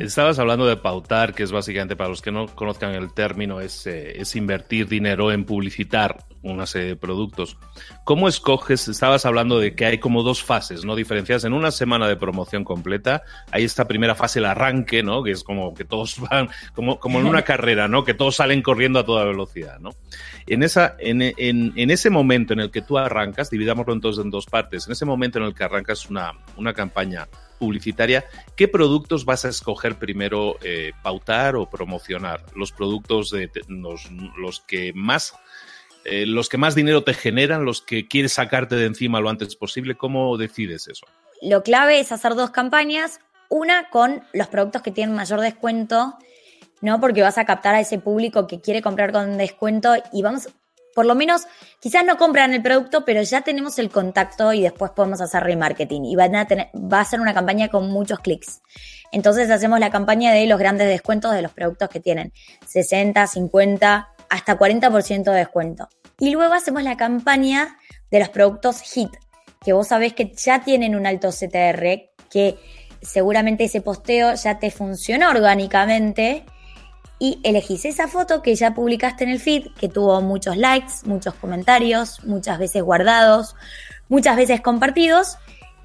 Estabas 0.00 0.38
hablando 0.38 0.66
de 0.66 0.76
pautar, 0.76 1.34
que 1.34 1.42
es 1.42 1.52
básicamente, 1.52 1.96
para 1.96 2.08
los 2.08 2.22
que 2.22 2.30
no 2.30 2.46
conozcan 2.46 2.94
el 2.94 3.12
término, 3.12 3.60
es, 3.60 3.86
eh, 3.86 4.20
es 4.20 4.34
invertir 4.36 4.88
dinero 4.88 5.32
en 5.32 5.44
publicitar 5.44 6.24
una 6.42 6.66
serie 6.66 6.88
de 6.88 6.96
productos. 6.96 7.56
¿Cómo 8.04 8.28
escoges? 8.28 8.88
Estabas 8.88 9.26
hablando 9.26 9.58
de 9.58 9.74
que 9.74 9.84
hay 9.84 9.98
como 9.98 10.22
dos 10.22 10.42
fases, 10.42 10.84
¿no? 10.84 10.96
Diferenciadas 10.96 11.44
en 11.44 11.52
una 11.52 11.70
semana 11.70 12.08
de 12.08 12.16
promoción 12.16 12.64
completa. 12.64 13.22
Hay 13.50 13.64
esta 13.64 13.86
primera 13.86 14.14
fase, 14.14 14.40
el 14.40 14.46
arranque, 14.46 15.02
¿no? 15.02 15.22
Que 15.22 15.32
es 15.32 15.44
como 15.44 15.74
que 15.74 15.84
todos 15.84 16.18
van, 16.30 16.48
como, 16.74 16.98
como 16.98 17.20
en 17.20 17.26
una 17.26 17.42
carrera, 17.42 17.88
¿no? 17.88 18.04
Que 18.04 18.14
todos 18.14 18.36
salen 18.36 18.62
corriendo 18.62 18.98
a 18.98 19.04
toda 19.04 19.24
velocidad, 19.24 19.78
¿no? 19.80 19.90
En, 20.46 20.62
esa, 20.62 20.96
en, 20.98 21.22
en, 21.22 21.72
en 21.76 21.90
ese 21.90 22.10
momento 22.10 22.52
en 22.52 22.60
el 22.60 22.70
que 22.70 22.82
tú 22.82 22.98
arrancas, 22.98 23.50
dividámoslo 23.50 23.92
entonces 23.92 24.24
en 24.24 24.30
dos 24.30 24.46
partes, 24.46 24.86
en 24.86 24.92
ese 24.92 25.04
momento 25.04 25.38
en 25.38 25.44
el 25.44 25.54
que 25.54 25.64
arrancas 25.64 26.08
una, 26.10 26.32
una 26.56 26.72
campaña 26.74 27.28
publicitaria, 27.58 28.24
¿qué 28.56 28.66
productos 28.68 29.24
vas 29.24 29.44
a 29.44 29.48
escoger 29.48 29.96
primero 29.96 30.56
eh, 30.62 30.92
pautar 31.02 31.56
o 31.56 31.70
promocionar? 31.70 32.44
Los 32.56 32.72
productos 32.72 33.30
de, 33.30 33.50
los, 33.68 34.10
los 34.36 34.60
que 34.60 34.92
más 34.94 35.34
eh, 36.04 36.26
los 36.26 36.48
que 36.48 36.58
más 36.58 36.74
dinero 36.74 37.04
te 37.04 37.14
generan, 37.14 37.64
los 37.64 37.80
que 37.80 38.08
quieres 38.08 38.32
sacarte 38.32 38.74
de 38.74 38.86
encima 38.86 39.20
lo 39.20 39.30
antes 39.30 39.54
posible, 39.54 39.94
¿cómo 39.94 40.36
decides 40.36 40.88
eso? 40.88 41.06
Lo 41.40 41.62
clave 41.62 42.00
es 42.00 42.10
hacer 42.10 42.34
dos 42.34 42.50
campañas, 42.50 43.20
una 43.48 43.88
con 43.90 44.22
los 44.32 44.48
productos 44.48 44.82
que 44.82 44.90
tienen 44.90 45.14
mayor 45.14 45.40
descuento, 45.40 46.18
¿no? 46.82 47.00
Porque 47.00 47.22
vas 47.22 47.38
a 47.38 47.46
captar 47.46 47.74
a 47.74 47.80
ese 47.80 47.98
público 47.98 48.46
que 48.46 48.60
quiere 48.60 48.82
comprar 48.82 49.12
con 49.12 49.38
descuento 49.38 49.94
y 50.12 50.20
vamos, 50.20 50.48
por 50.94 51.06
lo 51.06 51.14
menos, 51.14 51.46
quizás 51.80 52.04
no 52.04 52.18
compran 52.18 52.52
el 52.52 52.60
producto, 52.60 53.04
pero 53.04 53.22
ya 53.22 53.40
tenemos 53.40 53.78
el 53.78 53.88
contacto 53.88 54.52
y 54.52 54.60
después 54.60 54.90
podemos 54.90 55.20
hacer 55.22 55.42
remarketing 55.44 56.04
y 56.04 56.20
a 56.20 56.28
va 56.28 57.00
a 57.00 57.04
ser 57.04 57.20
una 57.20 57.32
campaña 57.32 57.68
con 57.68 57.90
muchos 57.90 58.18
clics. 58.18 58.60
Entonces 59.12 59.50
hacemos 59.50 59.80
la 59.80 59.90
campaña 59.90 60.32
de 60.32 60.46
los 60.46 60.58
grandes 60.58 60.88
descuentos 60.88 61.32
de 61.32 61.42
los 61.42 61.52
productos 61.52 61.88
que 61.88 62.00
tienen 62.00 62.32
60, 62.66 63.26
50, 63.26 64.08
hasta 64.28 64.58
40% 64.58 65.24
de 65.24 65.38
descuento. 65.38 65.88
Y 66.18 66.30
luego 66.30 66.54
hacemos 66.54 66.82
la 66.82 66.96
campaña 66.96 67.78
de 68.10 68.18
los 68.18 68.28
productos 68.28 68.82
HIT, 68.82 69.10
que 69.64 69.72
vos 69.72 69.88
sabés 69.88 70.14
que 70.14 70.32
ya 70.36 70.62
tienen 70.62 70.94
un 70.94 71.06
alto 71.06 71.30
CTR, 71.30 72.10
que 72.30 72.58
seguramente 73.00 73.64
ese 73.64 73.80
posteo 73.80 74.34
ya 74.34 74.58
te 74.58 74.70
funcionó 74.70 75.30
orgánicamente 75.30 76.44
y 77.22 77.38
elegís 77.44 77.84
esa 77.84 78.08
foto 78.08 78.42
que 78.42 78.56
ya 78.56 78.74
publicaste 78.74 79.22
en 79.22 79.30
el 79.30 79.38
feed, 79.38 79.68
que 79.78 79.88
tuvo 79.88 80.20
muchos 80.22 80.56
likes, 80.56 80.94
muchos 81.04 81.34
comentarios, 81.34 82.24
muchas 82.24 82.58
veces 82.58 82.82
guardados, 82.82 83.54
muchas 84.08 84.34
veces 84.34 84.60
compartidos 84.60 85.36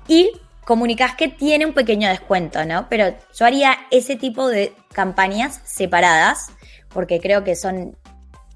y 0.07 0.31
comunicas 0.65 1.13
que 1.13 1.27
tiene 1.27 1.67
un 1.67 1.73
pequeño 1.73 2.09
descuento, 2.09 2.65
¿no? 2.65 2.89
Pero 2.89 3.15
yo 3.35 3.45
haría 3.45 3.77
ese 3.91 4.15
tipo 4.15 4.47
de 4.47 4.73
campañas 4.91 5.61
separadas 5.63 6.47
porque 6.89 7.19
creo 7.19 7.43
que 7.43 7.55
son 7.55 7.95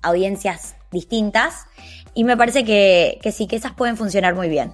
audiencias 0.02 0.74
distintas 0.90 1.68
y 2.16 2.24
me 2.24 2.36
parece 2.36 2.66
que, 2.66 3.20
sí, 3.32 3.46
que 3.46 3.58
esas 3.58 3.74
pueden 3.74 3.96
funcionar 3.96 4.34
muy 4.34 4.50
bien. 4.50 4.74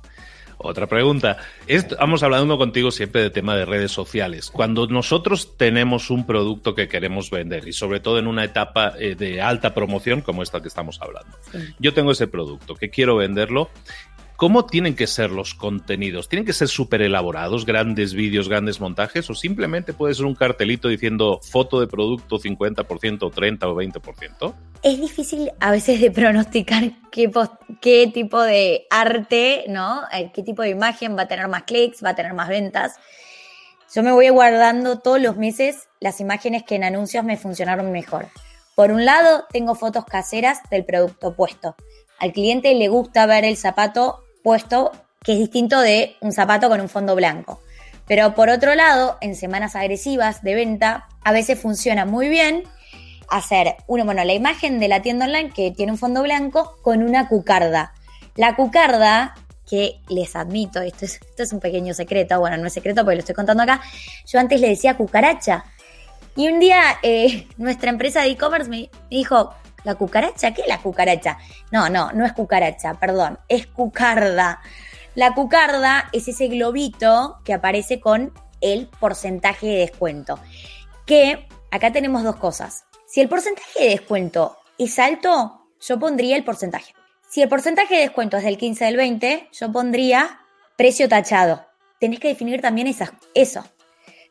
Otra 0.60 0.88
pregunta. 0.88 1.38
Estamos 1.68 2.24
hablando 2.24 2.58
contigo 2.58 2.92
siempre 2.92 3.22
de 3.22 3.30
tema 3.30 3.56
de 3.56 3.66
redes 3.66 3.92
sociales. 3.92 4.50
Cuando 4.50 4.88
nosotros 4.88 5.56
tenemos 5.56 6.10
un 6.10 6.26
producto 6.26 6.74
que 6.74 6.88
queremos 6.88 7.30
vender 7.30 7.68
y 7.68 7.74
sobre 7.74 8.00
todo 8.00 8.18
en 8.18 8.28
una 8.28 8.44
etapa 8.44 8.94
eh, 9.00 9.16
de 9.16 9.42
alta 9.42 9.74
promoción 9.74 10.22
como 10.22 10.42
esta 10.42 10.62
que 10.62 10.68
estamos 10.68 11.00
hablando, 11.02 11.38
yo 11.80 11.94
tengo 11.94 12.12
ese 12.12 12.28
producto 12.28 12.76
que 12.76 12.90
quiero 12.90 13.18
venderlo 13.18 13.70
¿Cómo 14.38 14.68
tienen 14.68 14.96
que 14.96 15.08
ser 15.08 15.32
los 15.32 15.56
contenidos? 15.56 16.30
¿Tienen 16.30 16.46
que 16.46 16.54
ser 16.54 16.68
súper 16.68 17.02
elaborados, 17.02 17.66
grandes 17.66 18.14
vídeos, 18.14 18.48
grandes 18.48 18.80
montajes? 18.80 19.28
¿O 19.32 19.34
simplemente 19.34 19.94
puede 19.94 20.14
ser 20.14 20.26
un 20.26 20.36
cartelito 20.36 20.90
diciendo 20.90 21.40
foto 21.42 21.80
de 21.80 21.88
producto 21.88 22.38
50%, 22.38 23.34
30 23.34 23.68
o 23.68 23.76
20%? 23.76 24.54
Es 24.84 25.02
difícil 25.02 25.52
a 25.60 25.72
veces 25.72 26.00
de 26.00 26.12
pronosticar 26.12 26.84
qué, 27.10 28.12
tipo 28.14 28.44
de 28.44 28.86
arte, 28.92 29.66
¿no? 29.70 30.04
Eh, 30.14 30.30
qué 30.32 30.44
tipo 30.44 30.62
de 30.62 30.70
imagen 30.70 31.18
va 31.18 31.24
a 31.24 31.28
tener 31.28 31.48
más 31.48 31.64
clics, 31.64 32.06
va 32.06 32.12
a 32.12 32.16
tener 32.16 32.36
más 32.36 32.48
ventas. 32.48 32.98
Yo 33.92 34.04
me 34.04 34.12
voy 34.12 34.30
guardando 34.30 35.00
todos 35.00 35.20
los 35.20 35.36
meses 35.36 35.90
las 36.00 36.20
imágenes 36.20 36.62
que 36.62 36.76
en 36.76 36.84
anuncios 36.84 37.24
me 37.24 37.38
funcionaron 37.38 37.92
mejor. 37.92 38.28
Por 38.76 38.92
un 38.92 39.04
lado, 39.04 39.46
tengo 39.52 39.74
fotos 39.74 40.06
caseras 40.06 40.60
del 40.70 40.86
producto 40.86 41.34
puesto. 41.34 41.76
Al 42.20 42.34
cliente 42.34 42.76
le 42.76 42.88
gusta 42.88 43.26
ver 43.26 43.44
el 43.44 43.58
zapato 43.58 44.27
puesto 44.48 44.94
que 45.22 45.34
es 45.34 45.40
distinto 45.40 45.82
de 45.82 46.16
un 46.22 46.32
zapato 46.32 46.70
con 46.70 46.80
un 46.80 46.88
fondo 46.88 47.16
blanco. 47.16 47.62
Pero 48.08 48.34
por 48.34 48.48
otro 48.48 48.76
lado, 48.76 49.18
en 49.20 49.36
semanas 49.36 49.76
agresivas 49.76 50.42
de 50.42 50.56
venta, 50.56 51.10
a 51.26 51.34
veces 51.34 51.60
funciona 51.60 52.06
muy 52.06 52.30
bien 52.30 52.64
hacer 53.28 53.76
uno, 53.88 54.06
bueno, 54.06 54.24
la 54.24 54.34
imagen 54.34 54.80
de 54.80 54.88
la 54.88 55.02
tienda 55.02 55.26
online 55.26 55.52
que 55.54 55.72
tiene 55.72 55.92
un 55.92 55.98
fondo 55.98 56.24
blanco 56.24 56.78
con 56.82 57.04
una 57.04 57.28
cucarda. 57.28 57.94
La 58.38 58.56
cucarda, 58.56 59.36
que 59.70 60.00
les 60.08 60.34
admito, 60.38 60.80
esto 60.80 61.04
es, 61.04 61.16
esto 61.16 61.44
es 61.44 61.52
un 61.52 61.60
pequeño 61.60 61.94
secreto, 61.94 62.40
bueno, 62.40 62.56
no 62.56 62.68
es 62.68 62.74
secreto 62.74 63.02
porque 63.02 63.16
lo 63.16 63.20
estoy 63.20 63.36
contando 63.36 63.64
acá, 63.64 63.82
yo 64.26 64.40
antes 64.40 64.62
le 64.62 64.70
decía 64.70 64.96
cucaracha. 64.96 65.66
Y 66.38 66.48
un 66.48 66.62
día 66.62 66.82
eh, 67.04 67.50
nuestra 67.58 67.90
empresa 67.90 68.22
de 68.22 68.30
e-commerce 68.30 68.70
me 68.70 68.90
dijo, 69.10 69.54
¿La 69.88 69.96
cucaracha? 69.96 70.54
¿Qué 70.54 70.64
es 70.64 70.68
la 70.68 70.82
cucaracha? 70.82 71.38
No, 71.72 71.88
no, 71.88 72.12
no 72.12 72.26
es 72.26 72.34
cucaracha, 72.34 72.96
perdón, 72.96 73.40
es 73.48 73.68
cucarda. 73.68 74.60
La 75.16 75.34
cucarda 75.34 76.10
es 76.12 76.28
ese 76.28 76.50
globito 76.50 77.40
que 77.46 77.54
aparece 77.54 78.02
con 78.02 78.34
el 78.60 78.88
porcentaje 78.88 79.66
de 79.66 79.78
descuento. 79.78 80.40
Que 81.06 81.48
acá 81.72 81.94
tenemos 81.94 82.26
dos 82.26 82.36
cosas. 82.36 82.84
Si 83.06 83.22
el 83.22 83.30
porcentaje 83.30 83.82
de 83.82 83.90
descuento 83.92 84.58
es 84.78 85.00
alto, 85.00 85.70
yo 85.80 85.98
pondría 85.98 86.36
el 86.36 86.44
porcentaje. 86.44 86.94
Si 87.30 87.42
el 87.42 87.48
porcentaje 87.48 87.96
de 87.96 88.02
descuento 88.02 88.36
es 88.36 88.44
del 88.44 88.58
15 88.58 88.84
del 88.84 88.98
20, 88.98 89.48
yo 89.54 89.72
pondría 89.72 90.42
precio 90.76 91.08
tachado. 91.08 91.66
Tenés 91.98 92.20
que 92.20 92.28
definir 92.28 92.60
también 92.60 92.94
eso. 93.34 93.64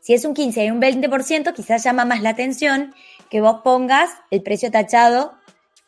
Si 0.02 0.12
es 0.12 0.26
un 0.26 0.34
15 0.34 0.66
y 0.66 0.70
un 0.70 0.82
20%, 0.82 1.54
quizás 1.54 1.82
llama 1.82 2.04
más 2.04 2.20
la 2.20 2.28
atención 2.28 2.94
que 3.30 3.40
vos 3.40 3.62
pongas 3.64 4.10
el 4.30 4.42
precio 4.42 4.70
tachado 4.70 5.35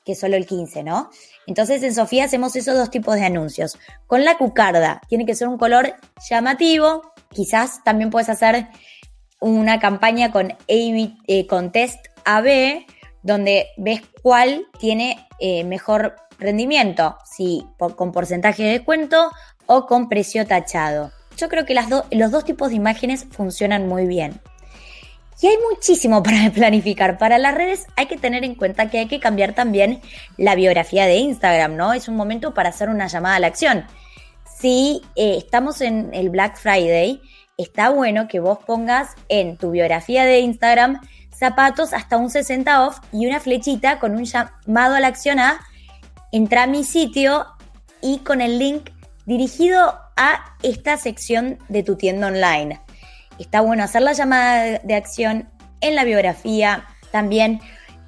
que 0.08 0.14
solo 0.14 0.36
el 0.36 0.46
15, 0.46 0.84
¿no? 0.84 1.10
Entonces 1.46 1.82
en 1.82 1.94
Sofía 1.94 2.24
hacemos 2.24 2.56
esos 2.56 2.74
dos 2.74 2.88
tipos 2.88 3.16
de 3.16 3.26
anuncios. 3.26 3.78
Con 4.06 4.24
la 4.24 4.38
cucarda, 4.38 5.02
tiene 5.06 5.26
que 5.26 5.34
ser 5.34 5.48
un 5.48 5.58
color 5.58 5.96
llamativo, 6.30 7.12
quizás 7.28 7.84
también 7.84 8.08
puedes 8.08 8.30
hacer 8.30 8.68
una 9.38 9.78
campaña 9.78 10.32
con, 10.32 10.56
eh, 10.66 11.46
con 11.46 11.72
test 11.72 12.06
AB, 12.24 12.86
donde 13.22 13.66
ves 13.76 14.00
cuál 14.22 14.66
tiene 14.78 15.28
eh, 15.40 15.62
mejor 15.64 16.16
rendimiento, 16.38 17.18
si 17.30 17.66
con 17.76 18.10
porcentaje 18.10 18.62
de 18.62 18.70
descuento 18.70 19.30
o 19.66 19.84
con 19.84 20.08
precio 20.08 20.46
tachado. 20.46 21.12
Yo 21.36 21.50
creo 21.50 21.66
que 21.66 21.74
las 21.74 21.90
los 22.10 22.30
dos 22.30 22.46
tipos 22.46 22.70
de 22.70 22.76
imágenes 22.76 23.26
funcionan 23.30 23.86
muy 23.86 24.06
bien. 24.06 24.40
Y 25.40 25.46
hay 25.46 25.56
muchísimo 25.70 26.22
para 26.24 26.50
planificar. 26.50 27.18
Para 27.18 27.38
las 27.38 27.54
redes 27.54 27.86
hay 27.96 28.06
que 28.06 28.16
tener 28.16 28.44
en 28.44 28.54
cuenta 28.54 28.90
que 28.90 28.98
hay 28.98 29.06
que 29.06 29.20
cambiar 29.20 29.54
también 29.54 30.00
la 30.36 30.54
biografía 30.54 31.06
de 31.06 31.16
Instagram, 31.16 31.76
¿no? 31.76 31.92
Es 31.92 32.08
un 32.08 32.16
momento 32.16 32.54
para 32.54 32.70
hacer 32.70 32.88
una 32.88 33.06
llamada 33.06 33.36
a 33.36 33.40
la 33.40 33.46
acción. 33.46 33.84
Si 34.58 35.02
eh, 35.14 35.36
estamos 35.38 35.80
en 35.80 36.10
el 36.12 36.30
Black 36.30 36.56
Friday, 36.56 37.22
está 37.56 37.90
bueno 37.90 38.26
que 38.28 38.40
vos 38.40 38.58
pongas 38.66 39.14
en 39.28 39.56
tu 39.56 39.70
biografía 39.70 40.24
de 40.24 40.40
Instagram 40.40 41.00
zapatos 41.38 41.92
hasta 41.92 42.16
un 42.16 42.30
60 42.30 42.86
off 42.86 42.98
y 43.12 43.26
una 43.26 43.38
flechita 43.38 44.00
con 44.00 44.16
un 44.16 44.24
llamado 44.24 44.96
a 44.96 45.00
la 45.00 45.06
acción 45.06 45.38
a 45.38 45.60
entra 46.32 46.64
a 46.64 46.66
mi 46.66 46.84
sitio 46.84 47.46
y 48.02 48.18
con 48.18 48.40
el 48.40 48.58
link 48.58 48.90
dirigido 49.24 49.94
a 50.16 50.56
esta 50.62 50.96
sección 50.96 51.58
de 51.68 51.82
tu 51.82 51.96
tienda 51.96 52.26
online. 52.26 52.80
Está 53.38 53.60
bueno 53.60 53.84
hacer 53.84 54.02
la 54.02 54.12
llamada 54.12 54.78
de 54.78 54.94
acción 54.94 55.48
en 55.80 55.94
la 55.94 56.04
biografía. 56.04 56.86
También 57.10 57.60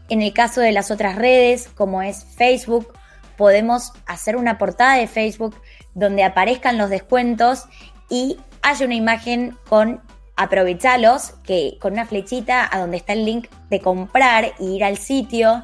en 0.08 0.22
el 0.22 0.32
caso 0.32 0.60
de 0.60 0.72
las 0.72 0.90
otras 0.90 1.16
redes, 1.16 1.68
como 1.68 2.02
es 2.02 2.24
Facebook, 2.24 2.92
podemos 3.36 3.92
hacer 4.06 4.36
una 4.36 4.58
portada 4.58 4.96
de 4.96 5.06
Facebook 5.06 5.56
donde 5.94 6.24
aparezcan 6.24 6.78
los 6.78 6.90
descuentos 6.90 7.64
y 8.08 8.38
haya 8.62 8.84
una 8.84 8.96
imagen 8.96 9.56
con 9.68 10.02
aprovechalos, 10.36 11.32
que 11.44 11.78
con 11.80 11.92
una 11.92 12.06
flechita 12.06 12.68
a 12.70 12.80
donde 12.80 12.96
está 12.96 13.12
el 13.12 13.24
link 13.24 13.48
de 13.68 13.80
comprar 13.80 14.44
e 14.44 14.54
ir 14.64 14.84
al 14.84 14.96
sitio, 14.96 15.62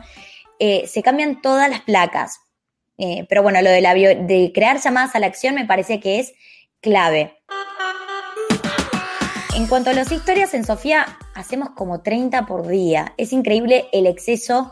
eh, 0.59 0.87
se 0.87 1.03
cambian 1.03 1.41
todas 1.41 1.69
las 1.69 1.81
placas. 1.81 2.41
Eh, 2.99 3.27
pero 3.29 3.43
bueno, 3.43 3.61
lo 3.63 3.71
de, 3.71 3.81
la 3.81 3.95
de 3.95 4.53
crear 4.55 4.81
llamadas 4.81 5.15
a 5.15 5.19
la 5.19 5.27
acción 5.27 5.55
me 5.55 5.67
parece 5.67 5.99
que 6.01 6.21
es 6.21 6.35
clave. 6.81 7.36
En 9.57 9.69
cuanto 9.69 9.89
a 9.89 9.95
las 9.95 10.13
historias 10.13 10.53
en 10.53 10.67
Sofía, 10.67 11.17
hacemos 11.35 11.71
como 11.71 12.03
30 12.03 12.45
por 12.45 12.67
día. 12.67 13.15
Es 13.17 13.33
increíble 13.33 13.87
el 13.91 14.05
exceso 14.05 14.71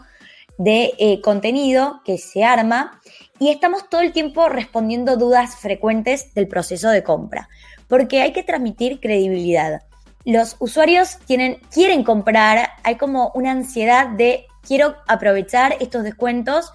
de 0.58 0.92
eh, 0.98 1.22
contenido 1.22 2.02
que 2.04 2.18
se 2.18 2.44
arma 2.44 3.00
y 3.38 3.48
estamos 3.48 3.88
todo 3.88 4.02
el 4.02 4.12
tiempo 4.12 4.50
respondiendo 4.50 5.16
dudas 5.16 5.56
frecuentes 5.56 6.34
del 6.34 6.48
proceso 6.48 6.90
de 6.90 7.02
compra, 7.02 7.48
porque 7.88 8.20
hay 8.20 8.34
que 8.34 8.42
transmitir 8.42 9.00
credibilidad. 9.00 9.80
Los 10.26 10.56
usuarios 10.58 11.16
tienen, 11.24 11.60
quieren 11.72 12.04
comprar, 12.04 12.68
hay 12.82 12.96
como 12.96 13.32
una 13.34 13.52
ansiedad 13.52 14.08
de 14.08 14.44
quiero 14.60 14.96
aprovechar 15.08 15.78
estos 15.80 16.04
descuentos 16.04 16.74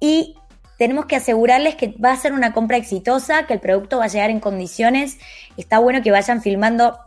y 0.00 0.34
tenemos 0.78 1.04
que 1.04 1.16
asegurarles 1.16 1.74
que 1.74 1.88
va 2.02 2.12
a 2.12 2.16
ser 2.16 2.32
una 2.32 2.54
compra 2.54 2.78
exitosa, 2.78 3.46
que 3.46 3.52
el 3.52 3.60
producto 3.60 3.98
va 3.98 4.04
a 4.04 4.08
llegar 4.08 4.30
en 4.30 4.40
condiciones. 4.40 5.18
Está 5.58 5.78
bueno 5.78 6.02
que 6.02 6.12
vayan 6.12 6.40
filmando 6.40 6.98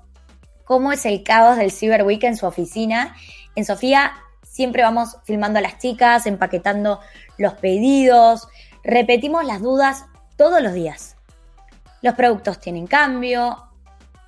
cómo 0.72 0.94
es 0.94 1.06
el 1.06 1.22
caos 1.22 1.58
del 1.58 1.70
Cyber 1.70 2.04
Week 2.04 2.24
en 2.24 2.38
su 2.38 2.46
oficina. 2.46 3.14
En 3.58 3.66
Sofía 3.66 4.14
siempre 4.42 4.84
vamos 4.84 5.18
filmando 5.26 5.60
a 5.60 5.62
las 5.62 5.80
chicas, 5.80 6.26
empaquetando 6.26 7.02
los 7.38 7.56
pedidos, 7.56 8.48
repetimos 8.82 9.44
las 9.44 9.62
dudas 9.62 10.06
todos 10.38 10.62
los 10.62 10.72
días. 10.72 11.18
Los 12.02 12.14
productos 12.14 12.62
tienen 12.62 12.88
cambio, 12.88 13.68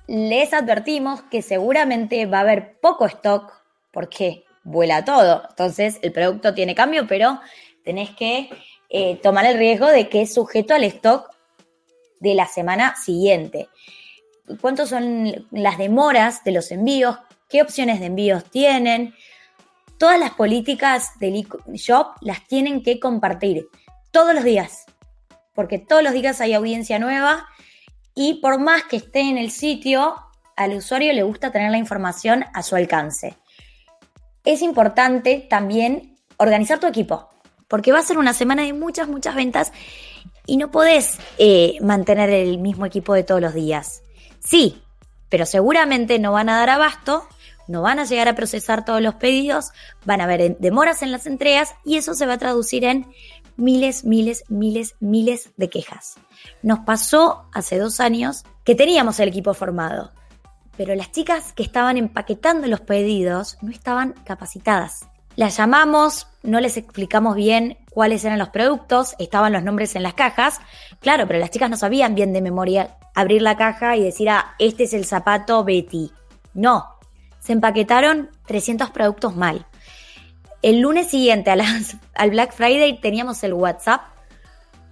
les 0.06 0.52
advertimos 0.52 1.22
que 1.22 1.40
seguramente 1.40 2.26
va 2.26 2.36
a 2.36 2.42
haber 2.42 2.78
poco 2.78 3.06
stock 3.06 3.50
porque 3.90 4.44
vuela 4.64 5.02
todo. 5.02 5.44
Entonces 5.48 5.98
el 6.02 6.12
producto 6.12 6.52
tiene 6.52 6.74
cambio, 6.74 7.06
pero 7.06 7.40
tenés 7.84 8.10
que 8.10 8.50
eh, 8.90 9.18
tomar 9.22 9.46
el 9.46 9.56
riesgo 9.56 9.86
de 9.86 10.10
que 10.10 10.20
es 10.20 10.34
sujeto 10.34 10.74
al 10.74 10.84
stock 10.84 11.30
de 12.20 12.34
la 12.34 12.46
semana 12.46 12.96
siguiente. 12.96 13.70
¿Cuántos 14.60 14.90
son 14.90 15.46
las 15.50 15.78
demoras 15.78 16.44
de 16.44 16.52
los 16.52 16.70
envíos? 16.70 17.16
¿Qué 17.48 17.62
opciones 17.62 18.00
de 18.00 18.06
envíos 18.06 18.44
tienen? 18.44 19.14
Todas 19.98 20.18
las 20.18 20.32
políticas 20.32 21.18
del 21.18 21.46
e-shop 21.72 22.16
las 22.20 22.46
tienen 22.46 22.82
que 22.82 23.00
compartir 23.00 23.68
todos 24.10 24.34
los 24.34 24.44
días, 24.44 24.84
porque 25.54 25.78
todos 25.78 26.02
los 26.02 26.12
días 26.12 26.40
hay 26.40 26.52
audiencia 26.52 26.98
nueva 26.98 27.46
y 28.14 28.34
por 28.34 28.60
más 28.60 28.84
que 28.84 28.96
esté 28.96 29.20
en 29.20 29.38
el 29.38 29.50
sitio, 29.50 30.14
al 30.56 30.76
usuario 30.76 31.12
le 31.12 31.22
gusta 31.22 31.50
tener 31.50 31.70
la 31.70 31.78
información 31.78 32.44
a 32.52 32.62
su 32.62 32.76
alcance. 32.76 33.36
Es 34.44 34.62
importante 34.62 35.46
también 35.48 36.16
organizar 36.36 36.78
tu 36.78 36.86
equipo, 36.86 37.30
porque 37.66 37.92
va 37.92 38.00
a 38.00 38.02
ser 38.02 38.18
una 38.18 38.34
semana 38.34 38.62
de 38.62 38.72
muchas, 38.72 39.08
muchas 39.08 39.34
ventas 39.34 39.72
y 40.46 40.58
no 40.58 40.70
podés 40.70 41.18
eh, 41.38 41.78
mantener 41.80 42.30
el 42.30 42.58
mismo 42.58 42.84
equipo 42.86 43.14
de 43.14 43.24
todos 43.24 43.40
los 43.40 43.54
días. 43.54 44.02
Sí, 44.44 44.82
pero 45.28 45.46
seguramente 45.46 46.18
no 46.18 46.32
van 46.32 46.48
a 46.48 46.58
dar 46.58 46.70
abasto, 46.70 47.26
no 47.66 47.82
van 47.82 47.98
a 47.98 48.04
llegar 48.04 48.28
a 48.28 48.36
procesar 48.36 48.84
todos 48.84 49.00
los 49.00 49.14
pedidos, 49.14 49.70
van 50.04 50.20
a 50.20 50.24
haber 50.24 50.58
demoras 50.58 51.02
en 51.02 51.10
las 51.10 51.26
entregas 51.26 51.74
y 51.84 51.96
eso 51.96 52.14
se 52.14 52.26
va 52.26 52.34
a 52.34 52.38
traducir 52.38 52.84
en 52.84 53.06
miles, 53.56 54.04
miles, 54.04 54.44
miles, 54.48 54.94
miles 55.00 55.50
de 55.56 55.70
quejas. 55.70 56.14
Nos 56.62 56.80
pasó 56.80 57.48
hace 57.52 57.78
dos 57.78 58.00
años 58.00 58.44
que 58.64 58.74
teníamos 58.74 59.18
el 59.18 59.28
equipo 59.28 59.54
formado, 59.54 60.12
pero 60.76 60.94
las 60.94 61.10
chicas 61.10 61.52
que 61.52 61.62
estaban 61.62 61.96
empaquetando 61.96 62.66
los 62.66 62.80
pedidos 62.80 63.56
no 63.62 63.70
estaban 63.70 64.12
capacitadas. 64.24 65.06
Las 65.36 65.56
llamamos, 65.56 66.28
no 66.42 66.60
les 66.60 66.76
explicamos 66.76 67.34
bien 67.34 67.78
cuáles 67.90 68.24
eran 68.24 68.38
los 68.38 68.50
productos, 68.50 69.16
estaban 69.18 69.52
los 69.52 69.64
nombres 69.64 69.96
en 69.96 70.04
las 70.04 70.14
cajas, 70.14 70.60
claro, 71.00 71.26
pero 71.26 71.40
las 71.40 71.50
chicas 71.50 71.68
no 71.68 71.76
sabían 71.76 72.14
bien 72.14 72.32
de 72.32 72.40
memoria 72.40 72.96
abrir 73.14 73.42
la 73.42 73.56
caja 73.56 73.96
y 73.96 74.04
decir, 74.04 74.28
ah, 74.30 74.54
este 74.58 74.84
es 74.84 74.94
el 74.94 75.04
zapato 75.04 75.64
Betty. 75.64 76.12
No, 76.52 76.86
se 77.40 77.52
empaquetaron 77.52 78.30
300 78.46 78.90
productos 78.90 79.34
mal. 79.34 79.66
El 80.62 80.80
lunes 80.80 81.08
siguiente 81.08 81.50
al 82.14 82.30
Black 82.30 82.52
Friday 82.52 83.00
teníamos 83.00 83.42
el 83.42 83.54
WhatsApp 83.54 84.02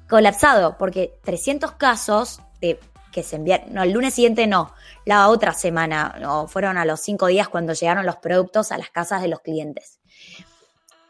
colapsado 0.08 0.76
porque 0.76 1.18
300 1.22 1.72
casos 1.72 2.40
de 2.60 2.80
que 3.12 3.22
se 3.22 3.36
enviaron, 3.36 3.72
no, 3.74 3.82
el 3.82 3.92
lunes 3.92 4.14
siguiente 4.14 4.46
no, 4.46 4.74
la 5.04 5.28
otra 5.28 5.52
semana, 5.52 6.46
fueron 6.48 6.78
a 6.78 6.84
los 6.84 7.00
cinco 7.00 7.26
días 7.26 7.48
cuando 7.48 7.74
llegaron 7.74 8.06
los 8.06 8.16
productos 8.16 8.72
a 8.72 8.78
las 8.78 8.90
casas 8.90 9.22
de 9.22 9.28
los 9.28 9.40
clientes. 9.40 10.01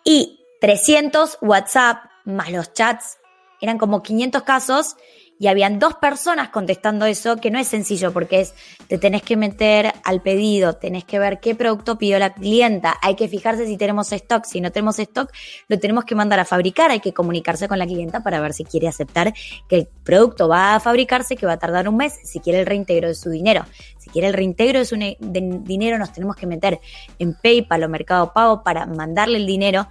Y 0.05 0.41
300 0.61 1.39
WhatsApp 1.41 2.05
más 2.25 2.51
los 2.51 2.73
chats, 2.73 3.19
eran 3.61 3.79
como 3.79 4.03
500 4.03 4.43
casos 4.43 4.97
y 5.43 5.49
habían 5.49 5.81
dos 5.81 5.95
personas 5.95 6.51
contestando 6.51 7.05
eso, 7.05 7.39
que 7.39 7.51
no 7.51 7.59
es 7.59 7.67
sencillo 7.67 8.13
porque 8.13 8.43
es, 8.43 8.55
te 8.87 8.97
tenés 8.97 9.23
que 9.23 9.37
meter 9.37 9.93
al 10.05 10.23
pedido, 10.23 10.75
tenés 10.75 11.03
que 11.03 11.19
ver 11.19 11.41
qué 11.41 11.57
producto 11.57 11.99
pidió 11.99 12.21
la 12.21 12.33
clienta, 12.33 12.95
hay 13.03 13.17
que 13.17 13.27
fijarse 13.27 13.67
si 13.67 13.77
tenemos 13.77 14.13
stock, 14.13 14.45
si 14.45 14.61
no 14.61 14.71
tenemos 14.71 15.01
stock, 15.01 15.33
lo 15.67 15.81
tenemos 15.81 16.05
que 16.05 16.15
mandar 16.15 16.39
a 16.39 16.45
fabricar, 16.45 16.93
hay 16.93 17.01
que 17.01 17.13
comunicarse 17.13 17.67
con 17.67 17.81
la 17.81 17.87
clienta 17.87 18.23
para 18.23 18.41
ver 18.41 18.53
si 18.53 18.63
quiere 18.63 18.87
aceptar 18.87 19.35
que 19.69 19.75
el 19.75 19.89
producto 20.05 20.47
va 20.47 20.77
a 20.77 20.81
fabricarse, 20.81 21.35
que 21.35 21.45
va 21.45 21.55
a 21.55 21.59
tardar 21.59 21.89
un 21.89 21.97
mes, 21.97 22.21
si 22.23 22.39
quiere 22.39 22.61
el 22.61 22.67
reintegro 22.67 23.09
de 23.09 23.17
su 23.17 23.29
dinero. 23.29 23.65
Si 23.99 24.11
quiere 24.11 24.29
el 24.29 24.35
reintegro 24.35 24.79
de 24.79 24.85
su 24.85 24.95
dinero, 24.95 25.99
nos 25.99 26.13
tenemos 26.13 26.37
que 26.37 26.47
meter 26.47 26.79
en 27.19 27.35
PayPal 27.35 27.83
o 27.83 27.89
Mercado 27.89 28.33
Pago 28.33 28.63
para 28.63 28.87
mandarle 28.87 29.39
el 29.39 29.47
dinero. 29.47 29.89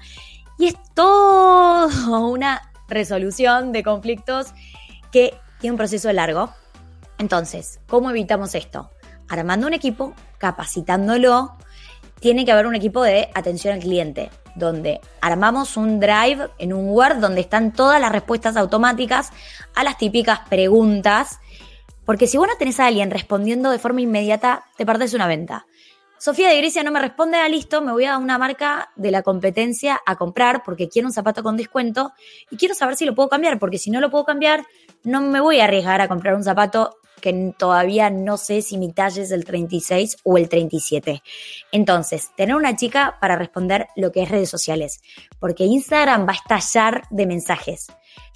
Y 0.58 0.68
es 0.68 0.76
todo 0.94 1.90
una 2.30 2.72
resolución 2.88 3.74
de 3.74 3.84
conflictos 3.84 4.54
que 5.12 5.34
tiene 5.62 5.74
un 5.74 5.78
proceso 5.78 6.12
largo. 6.12 6.50
Entonces, 7.18 7.80
¿cómo 7.88 8.10
evitamos 8.10 8.56
esto? 8.56 8.90
Armando 9.30 9.68
un 9.68 9.74
equipo, 9.74 10.14
capacitándolo. 10.40 11.54
Tiene 12.20 12.44
que 12.44 12.52
haber 12.52 12.68
un 12.68 12.76
equipo 12.76 13.04
de 13.04 13.30
atención 13.34 13.76
al 13.76 13.80
cliente, 13.80 14.30
donde 14.56 15.00
armamos 15.22 15.78
un 15.78 16.00
drive 16.00 16.50
en 16.58 16.74
un 16.74 16.90
Word 16.90 17.20
donde 17.20 17.42
están 17.42 17.72
todas 17.72 18.02
las 18.02 18.12
respuestas 18.12 18.58
automáticas 18.58 19.32
a 19.76 19.84
las 19.84 19.98
típicas 19.98 20.40
preguntas. 20.50 21.40
Porque 22.06 22.28
si 22.28 22.38
vos 22.38 22.48
no 22.48 22.58
tenés 22.58 22.80
a 22.80 22.88
alguien 22.88 23.12
respondiendo 23.12 23.70
de 23.70 23.80
forma 23.80 24.02
inmediata, 24.02 24.66
te 24.76 24.86
perdés 24.86 25.14
una 25.14 25.28
venta. 25.28 25.66
Sofía 26.22 26.50
de 26.50 26.58
Grecia 26.58 26.84
no 26.84 26.92
me 26.92 27.00
responde, 27.00 27.38
ah, 27.38 27.50
listo, 27.50 27.82
me 27.82 27.92
voy 27.92 28.06
a 28.06 28.20
una 28.20 28.38
marca 28.38 28.92
de 28.96 29.10
la 29.10 29.24
competencia 29.24 30.00
a 30.06 30.18
comprar 30.18 30.62
porque 30.64 30.88
quiero 30.88 31.08
un 31.08 31.14
zapato 31.14 31.42
con 31.42 31.58
descuento 31.58 32.14
y 32.52 32.58
quiero 32.58 32.76
saber 32.76 32.96
si 32.96 33.06
lo 33.06 33.16
puedo 33.16 33.28
cambiar, 33.28 33.58
porque 33.58 33.80
si 33.80 33.90
no 33.90 34.00
lo 34.00 34.12
puedo 34.12 34.24
cambiar, 34.24 34.64
no 35.04 35.22
me 35.22 35.40
voy 35.40 35.60
a 35.60 35.66
arriesgar 35.66 36.02
a 36.02 36.08
comprar 36.08 36.36
un 36.36 36.44
zapato 36.44 36.98
que 37.22 37.54
todavía 37.58 38.10
no 38.10 38.36
sé 38.36 38.62
si 38.62 38.78
mi 38.78 38.92
talle 38.92 39.22
es 39.22 39.32
el 39.32 39.46
36 39.46 40.18
o 40.24 40.38
el 40.38 40.50
37. 40.50 41.22
Entonces, 41.72 42.32
tener 42.36 42.56
una 42.56 42.76
chica 42.76 43.18
para 43.22 43.36
responder 43.36 43.88
lo 43.96 44.12
que 44.12 44.24
es 44.24 44.30
redes 44.30 44.50
sociales, 44.50 45.02
porque 45.40 45.66
Instagram 45.66 46.28
va 46.28 46.32
a 46.32 46.36
estallar 46.36 47.04
de 47.12 47.28
mensajes. 47.28 47.88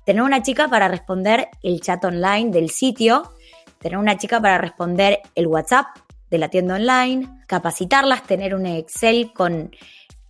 Tener 0.06 0.22
una 0.22 0.44
chica 0.44 0.68
para 0.68 0.88
responder 0.88 1.50
el 1.64 1.82
chat 1.82 2.06
online 2.06 2.52
del 2.52 2.70
sitio, 2.70 3.34
tener 3.80 3.98
una 3.98 4.18
chica 4.18 4.40
para 4.40 4.60
responder 4.60 5.20
el 5.34 5.48
WhatsApp 5.48 5.88
de 6.30 6.38
la 6.38 6.50
tienda 6.50 6.76
online, 6.76 7.28
capacitarlas, 7.48 8.24
tener 8.24 8.54
un 8.56 8.66
Excel 8.68 9.34
con 9.34 9.72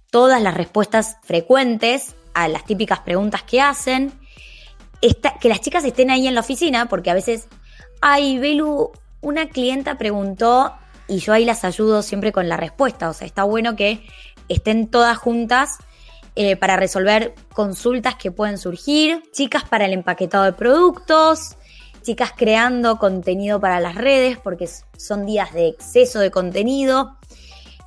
todas 0.10 0.42
las 0.42 0.56
respuestas 0.56 1.18
frecuentes 1.24 2.16
a 2.34 2.48
las 2.48 2.66
típicas 2.66 3.00
preguntas 3.02 3.44
que 3.44 3.62
hacen, 3.62 4.14
que 5.40 5.50
las 5.50 5.62
chicas 5.62 5.84
estén 5.84 6.10
ahí 6.10 6.28
en 6.28 6.36
la 6.36 6.42
oficina, 6.42 6.88
porque 6.88 7.12
a 7.12 7.14
veces, 7.14 7.48
ay, 8.02 8.40
Belu, 8.40 8.92
una 9.22 9.50
clienta 9.50 9.98
preguntó 9.98 10.74
y 11.08 11.20
yo 11.20 11.34
ahí 11.34 11.46
las 11.46 11.64
ayudo 11.64 12.02
siempre 12.02 12.32
con 12.32 12.50
la 12.50 12.58
respuesta, 12.58 13.10
o 13.10 13.14
sea, 13.14 13.28
está 13.28 13.44
bueno 13.44 13.76
que 13.76 14.06
estén 14.50 14.88
todas 14.88 15.18
juntas 15.18 15.78
eh, 16.36 16.56
para 16.56 16.76
resolver 16.76 17.34
consultas 17.54 18.16
que 18.16 18.32
pueden 18.32 18.58
surgir, 18.58 19.24
chicas 19.32 19.64
para 19.64 19.86
el 19.86 19.94
empaquetado 19.94 20.44
de 20.44 20.54
productos, 20.54 21.56
chicas 22.02 22.34
creando 22.36 22.98
contenido 22.98 23.60
para 23.60 23.80
las 23.80 23.96
redes 23.96 24.38
porque 24.38 24.70
son 24.98 25.26
días 25.26 25.54
de 25.54 25.68
exceso 25.68 26.20
de 26.20 26.32
contenido. 26.32 27.18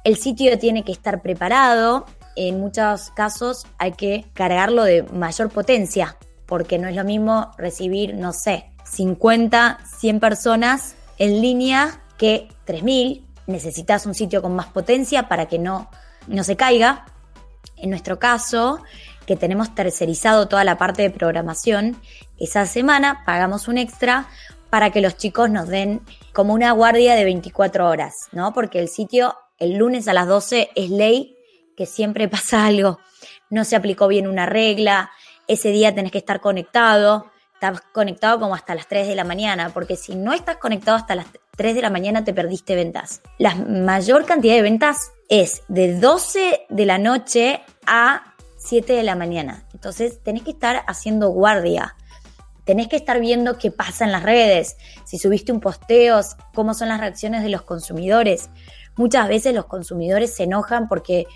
El 0.05 0.17
sitio 0.17 0.59
tiene 0.59 0.85
que 0.85 0.93
estar 0.93 1.23
preparado. 1.23 2.07
En 2.37 2.61
muchos 2.61 3.11
casos 3.11 3.67
hay 3.79 3.93
que 3.93 4.25
cargarlo 4.33 4.85
de 4.85 5.03
mayor 5.03 5.51
potencia 5.51 6.17
porque 6.49 6.79
no 6.79 6.89
es 6.89 6.97
lo 6.97 7.05
mismo 7.05 7.53
recibir, 7.59 8.15
no 8.15 8.33
sé, 8.33 8.73
50, 8.85 9.79
100 10.01 10.19
personas 10.19 10.97
en 11.19 11.43
línea 11.43 12.03
que 12.17 12.49
3.000. 12.67 13.23
Necesitas 13.47 14.07
un 14.07 14.15
sitio 14.15 14.43
con 14.43 14.57
más 14.57 14.67
potencia 14.67 15.29
para 15.29 15.47
que 15.47 15.59
no, 15.59 15.91
no 16.27 16.43
se 16.43 16.57
caiga. 16.57 17.05
En 17.77 17.91
nuestro 17.91 18.19
caso, 18.19 18.83
que 19.27 19.37
tenemos 19.37 19.75
tercerizado 19.75 20.49
toda 20.49 20.65
la 20.65 20.79
parte 20.79 21.03
de 21.03 21.11
programación, 21.11 22.01
esa 22.39 22.65
semana 22.67 23.23
pagamos 23.27 23.69
un 23.69 23.79
extra 23.79 24.27
para 24.71 24.91
que 24.91 25.03
los 25.03 25.17
chicos 25.17 25.51
nos 25.51 25.69
den 25.69 26.01
como 26.33 26.55
una 26.55 26.73
guardia 26.73 27.15
de 27.15 27.25
24 27.25 27.89
horas, 27.89 28.15
¿no? 28.33 28.55
Porque 28.55 28.81
el 28.81 28.89
sitio 28.89 29.35
el 29.59 29.77
lunes 29.77 30.09
a 30.09 30.15
las 30.15 30.27
12 30.27 30.71
es 30.75 30.91
ley 30.91 31.37
que 31.77 31.85
siempre 31.87 32.29
pasa 32.29 32.67
algo. 32.67 32.99
No 33.51 33.65
se 33.65 33.77
aplicó 33.77 34.09
bien 34.09 34.27
una 34.27 34.47
regla, 34.47 35.11
ese 35.49 35.71
día 35.71 35.95
tenés 35.95 36.13
que 36.13 36.19
estar 36.19 36.41
conectado, 36.41 37.27
estás 37.55 37.81
conectado 37.93 38.39
como 38.39 38.55
hasta 38.55 38.75
las 38.75 38.87
3 38.87 39.09
de 39.09 39.17
la 39.17 39.25
mañana, 39.25 39.71
porque 39.71 39.97
si 39.97 40.15
no 40.15 40.33
estás 40.33 40.59
conectado 40.59 40.97
hasta 40.97 41.17
las 41.17 41.27
3 41.57 41.75
de 41.75 41.83
la 41.83 41.91
mañana 41.91 42.25
te 42.25 42.33
perdiste 42.33 42.77
ventas. 42.77 43.21
La 43.39 43.55
mayor 43.57 44.25
cantidad 44.27 44.55
de 44.55 44.63
ventas 44.63 45.11
es 45.29 45.63
de 45.67 45.99
12 45.99 46.67
de 46.69 46.87
la 46.87 46.99
noche 46.99 47.63
a 47.85 48.35
7 48.59 48.93
de 48.93 49.03
la 49.03 49.17
mañana. 49.17 49.65
Entonces 49.73 50.23
tenés 50.23 50.43
que 50.43 50.53
estar 50.53 50.85
haciendo 50.87 51.31
guardia. 51.31 51.97
Tenés 52.65 52.89
que 52.89 52.97
estar 52.97 53.19
viendo 53.19 53.59
qué 53.59 53.71
pasa 53.71 54.05
en 54.05 54.13
las 54.13 54.23
redes, 54.23 54.77
si 55.07 55.19
subiste 55.19 55.53
un 55.53 55.61
posteo, 55.61 56.21
cómo 56.55 56.75
son 56.75 56.89
las 56.89 57.01
reacciones 57.01 57.43
de 57.43 57.49
los 57.49 57.63
consumidores. 57.63 58.51
Muchas 58.99 59.29
veces 59.29 59.55
los 59.55 59.65
consumidores 59.65 60.35
se 60.35 60.43
enojan 60.43 60.89
porque 60.89 61.27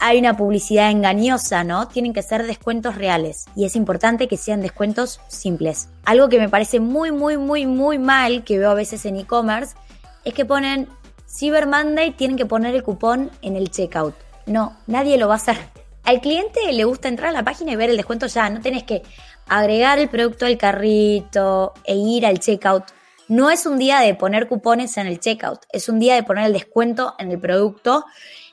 hay 0.00 0.18
una 0.18 0.36
publicidad 0.36 0.90
engañosa, 0.90 1.62
¿no? 1.62 1.86
Tienen 1.86 2.14
que 2.14 2.22
ser 2.22 2.46
descuentos 2.46 2.96
reales 2.96 3.44
y 3.54 3.66
es 3.66 3.76
importante 3.76 4.28
que 4.28 4.38
sean 4.38 4.62
descuentos 4.62 5.20
simples. 5.28 5.90
Algo 6.04 6.30
que 6.30 6.38
me 6.38 6.48
parece 6.48 6.80
muy, 6.80 7.12
muy, 7.12 7.36
muy, 7.36 7.66
muy 7.66 7.98
mal 7.98 8.42
que 8.42 8.58
veo 8.58 8.70
a 8.70 8.74
veces 8.74 9.04
en 9.04 9.16
e-commerce 9.16 9.76
es 10.24 10.32
que 10.32 10.46
ponen 10.46 10.88
Cyber 11.28 11.66
Monday, 11.66 12.12
tienen 12.12 12.38
que 12.38 12.46
poner 12.46 12.74
el 12.74 12.82
cupón 12.82 13.30
en 13.42 13.56
el 13.56 13.70
checkout. 13.70 14.14
No, 14.46 14.76
nadie 14.86 15.18
lo 15.18 15.28
va 15.28 15.34
a 15.34 15.36
hacer. 15.36 15.58
Al 16.02 16.20
cliente 16.22 16.72
le 16.72 16.84
gusta 16.84 17.08
entrar 17.08 17.28
a 17.28 17.32
la 17.32 17.44
página 17.44 17.72
y 17.72 17.76
ver 17.76 17.90
el 17.90 17.96
descuento 17.96 18.26
ya, 18.26 18.48
no 18.48 18.60
tenés 18.60 18.84
que 18.84 19.02
agregar 19.48 19.98
el 19.98 20.08
producto 20.08 20.46
al 20.46 20.56
carrito 20.56 21.74
e 21.84 21.94
ir 21.94 22.24
al 22.24 22.40
checkout. 22.40 22.84
No 23.30 23.48
es 23.48 23.64
un 23.64 23.78
día 23.78 24.00
de 24.00 24.16
poner 24.16 24.48
cupones 24.48 24.96
en 24.96 25.06
el 25.06 25.20
checkout, 25.20 25.60
es 25.72 25.88
un 25.88 26.00
día 26.00 26.16
de 26.16 26.24
poner 26.24 26.46
el 26.46 26.52
descuento 26.52 27.14
en 27.16 27.30
el 27.30 27.38
producto 27.38 28.04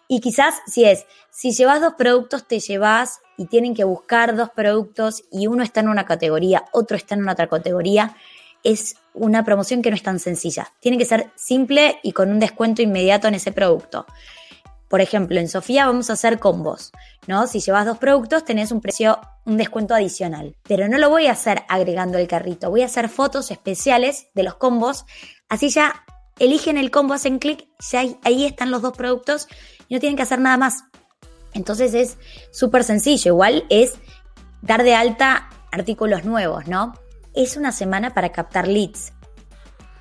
y 0.08 0.20
quizás 0.20 0.54
si 0.68 0.86
es, 0.86 1.08
si 1.32 1.52
llevas 1.52 1.82
dos 1.82 1.96
productos, 1.98 2.48
te 2.48 2.60
llevas 2.60 3.20
y 3.40 3.48
tienen 3.48 3.74
que 3.74 3.86
buscar 3.86 4.36
dos 4.36 4.52
productos 4.52 5.24
y 5.32 5.48
uno 5.48 5.64
está 5.64 5.80
en 5.80 5.90
una 5.90 6.06
categoría, 6.06 6.66
otro 6.74 6.96
está 6.96 7.16
en 7.16 7.28
otra 7.28 7.48
categoría, 7.48 8.16
es 8.64 8.98
una 9.16 9.44
promoción 9.44 9.82
que 9.82 9.90
no 9.90 9.96
es 9.96 10.04
tan 10.04 10.20
sencilla. 10.20 10.72
Tiene 10.80 11.00
que 11.00 11.06
ser 11.06 11.32
simple 11.34 11.98
y 12.04 12.12
con 12.12 12.30
un 12.30 12.40
descuento 12.40 12.84
inmediato 12.84 13.28
en 13.28 13.34
ese 13.34 13.52
producto. 13.52 14.06
Por 14.90 15.02
ejemplo, 15.02 15.40
en 15.40 15.50
Sofía 15.50 15.88
vamos 15.88 16.12
a 16.12 16.14
hacer 16.14 16.38
combos, 16.38 16.92
¿no? 17.28 17.48
Si 17.48 17.60
llevas 17.60 17.86
dos 17.86 17.98
productos 17.98 18.46
tenés 18.46 18.72
un 18.72 18.82
precio, 18.82 19.20
un 19.46 19.58
descuento 19.58 19.94
adicional. 19.94 20.56
Pero 20.68 20.88
no 20.88 20.98
lo 20.98 21.10
voy 21.10 21.28
a 21.28 21.34
hacer 21.34 21.64
agregando 21.70 22.18
el 22.18 22.28
carrito, 22.28 22.70
voy 22.70 22.82
a 22.82 22.86
hacer 22.86 23.10
fotos 23.10 23.52
especiales 23.52 24.28
de 24.34 24.44
los 24.44 24.56
combos, 24.56 25.06
así 25.50 25.70
ya 25.70 26.04
eligen 26.40 26.78
el 26.78 26.92
combo, 26.92 27.14
hacen 27.14 27.40
clic, 27.40 27.68
ya 27.92 28.04
ahí 28.24 28.46
están 28.46 28.72
los 28.72 28.82
dos 28.82 28.96
productos 28.96 29.48
no 29.90 30.00
tienen 30.00 30.18
que 30.18 30.24
hacer 30.24 30.40
nada 30.40 30.58
más. 30.58 30.84
Entonces 31.54 31.94
es 31.94 32.18
súper 32.52 32.84
sencillo, 32.84 33.32
igual 33.34 33.66
es 33.70 33.96
dar 34.62 34.84
de 34.84 34.96
alta 34.96 35.50
artículos 35.72 36.26
nuevos, 36.26 36.68
¿no? 36.68 36.94
Es 37.34 37.58
una 37.58 37.72
semana 37.72 38.14
para 38.14 38.32
captar 38.32 38.68
leads. 38.68 39.14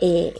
Eh, 0.00 0.34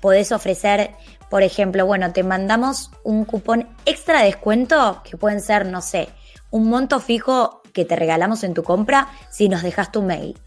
podés 0.00 0.32
ofrecer, 0.32 0.94
por 1.28 1.42
ejemplo, 1.42 1.86
bueno, 1.86 2.12
te 2.12 2.22
mandamos 2.22 2.90
un 3.04 3.24
cupón 3.24 3.68
extra 3.84 4.20
de 4.20 4.26
descuento 4.26 5.02
que 5.04 5.16
pueden 5.16 5.40
ser, 5.40 5.66
no 5.66 5.82
sé, 5.82 6.08
un 6.50 6.68
monto 6.68 7.00
fijo 7.00 7.62
que 7.72 7.84
te 7.84 7.96
regalamos 7.96 8.42
en 8.44 8.54
tu 8.54 8.62
compra 8.62 9.08
si 9.30 9.48
nos 9.48 9.62
dejas 9.62 9.92
tu 9.92 10.02
mail. 10.02 10.38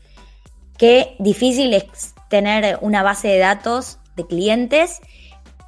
Qué 0.77 1.15
difícil 1.19 1.73
es 1.73 2.13
tener 2.29 2.79
una 2.81 3.03
base 3.03 3.27
de 3.27 3.39
datos 3.39 3.99
de 4.15 4.25
clientes. 4.25 5.01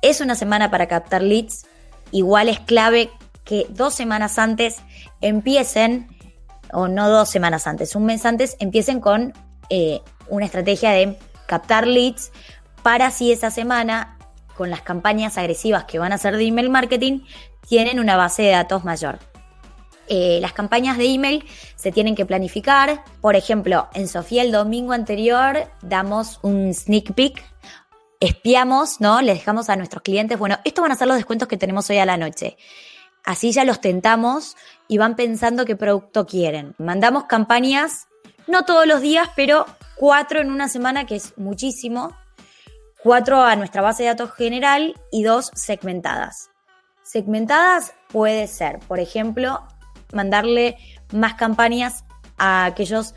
Es 0.01 0.21
una 0.21 0.35
semana 0.35 0.71
para 0.71 0.87
captar 0.87 1.21
leads 1.21 1.65
igual 2.11 2.49
es 2.49 2.59
clave 2.59 3.09
que 3.43 3.67
dos 3.69 3.93
semanas 3.93 4.39
antes 4.39 4.77
empiecen, 5.21 6.07
o 6.71 6.87
no 6.87 7.09
dos 7.09 7.29
semanas 7.29 7.67
antes, 7.67 7.95
un 7.95 8.05
mes 8.05 8.25
antes, 8.25 8.55
empiecen 8.59 8.99
con 8.99 9.33
eh, 9.69 10.01
una 10.27 10.45
estrategia 10.45 10.91
de 10.91 11.17
captar 11.45 11.87
leads 11.87 12.31
para 12.83 13.11
si 13.11 13.31
esa 13.31 13.51
semana, 13.51 14.17
con 14.55 14.69
las 14.69 14.81
campañas 14.81 15.37
agresivas 15.37 15.85
que 15.85 15.99
van 15.99 16.11
a 16.11 16.15
hacer 16.15 16.37
de 16.37 16.45
email 16.45 16.69
marketing, 16.69 17.21
tienen 17.67 17.99
una 17.99 18.15
base 18.15 18.43
de 18.43 18.51
datos 18.51 18.83
mayor. 18.83 19.19
Eh, 20.07 20.39
las 20.41 20.53
campañas 20.53 20.97
de 20.97 21.05
email 21.05 21.45
se 21.75 21.91
tienen 21.91 22.15
que 22.15 22.25
planificar. 22.25 23.03
Por 23.21 23.35
ejemplo, 23.35 23.89
en 23.93 24.07
Sofía 24.07 24.41
el 24.41 24.51
domingo 24.51 24.93
anterior 24.93 25.67
damos 25.81 26.39
un 26.43 26.73
sneak 26.73 27.13
peek 27.13 27.43
espiamos, 28.19 29.01
¿no? 29.01 29.21
Les 29.21 29.37
dejamos 29.37 29.69
a 29.69 29.75
nuestros 29.75 30.01
clientes, 30.03 30.37
bueno, 30.37 30.57
estos 30.63 30.81
van 30.81 30.91
a 30.91 30.95
ser 30.95 31.07
los 31.07 31.17
descuentos 31.17 31.47
que 31.47 31.57
tenemos 31.57 31.89
hoy 31.89 31.97
a 31.97 32.05
la 32.05 32.17
noche. 32.17 32.57
Así 33.23 33.51
ya 33.51 33.65
los 33.65 33.81
tentamos 33.81 34.55
y 34.87 34.97
van 34.97 35.15
pensando 35.15 35.65
qué 35.65 35.75
producto 35.75 36.25
quieren. 36.25 36.75
Mandamos 36.77 37.25
campañas, 37.25 38.07
no 38.47 38.63
todos 38.63 38.85
los 38.85 39.01
días, 39.01 39.29
pero 39.35 39.65
cuatro 39.95 40.39
en 40.39 40.51
una 40.51 40.69
semana, 40.69 41.05
que 41.05 41.15
es 41.15 41.37
muchísimo. 41.37 42.15
Cuatro 43.01 43.41
a 43.41 43.55
nuestra 43.55 43.81
base 43.81 44.03
de 44.03 44.09
datos 44.09 44.31
general 44.33 44.99
y 45.11 45.23
dos 45.23 45.51
segmentadas. 45.53 46.49
Segmentadas 47.03 47.93
puede 48.09 48.47
ser, 48.47 48.79
por 48.87 48.99
ejemplo, 48.99 49.67
mandarle 50.13 50.77
más 51.11 51.35
campañas 51.35 52.03
a 52.37 52.65
aquellos 52.65 53.15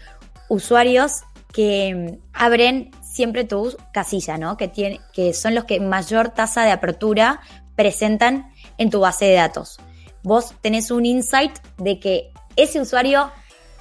usuarios 0.48 1.22
que 1.52 2.18
abren 2.32 2.90
siempre 3.02 3.44
tu 3.44 3.76
casilla, 3.92 4.38
¿no? 4.38 4.56
Que, 4.56 5.00
que 5.12 5.34
son 5.34 5.54
los 5.54 5.64
que 5.64 5.80
mayor 5.80 6.30
tasa 6.30 6.64
de 6.64 6.70
apertura 6.70 7.40
presentan 7.74 8.52
en 8.76 8.90
tu 8.90 9.00
base 9.00 9.26
de 9.26 9.34
datos. 9.34 9.78
Vos 10.22 10.54
tenés 10.60 10.90
un 10.90 11.06
insight 11.06 11.58
de 11.78 11.98
que 12.00 12.32
ese 12.56 12.80
usuario 12.80 13.30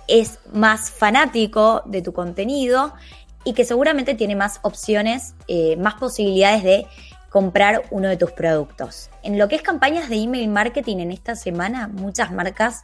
es 0.08 0.40
más 0.54 0.92
fanático 0.92 1.84
de 1.86 2.02
tu 2.02 2.14
contenido 2.14 2.94
y 3.44 3.54
que 3.54 3.66
seguramente 3.66 4.16
tiene 4.16 4.36
más 4.36 4.60
opciones, 4.64 5.36
eh, 5.48 5.78
más 5.78 5.96
posibilidades 5.96 6.64
de 6.64 6.88
comprar 7.30 7.84
uno 7.92 8.10
de 8.10 8.18
tus 8.18 8.32
productos. 8.32 9.10
En 9.24 9.38
lo 9.38 9.48
que 9.48 9.56
es 9.56 9.62
campañas 9.62 10.10
de 10.10 10.18
email 10.18 10.48
marketing 10.48 10.98
en 10.98 11.12
esta 11.12 11.36
semana, 11.36 11.88
muchas 11.88 12.32
marcas 12.32 12.82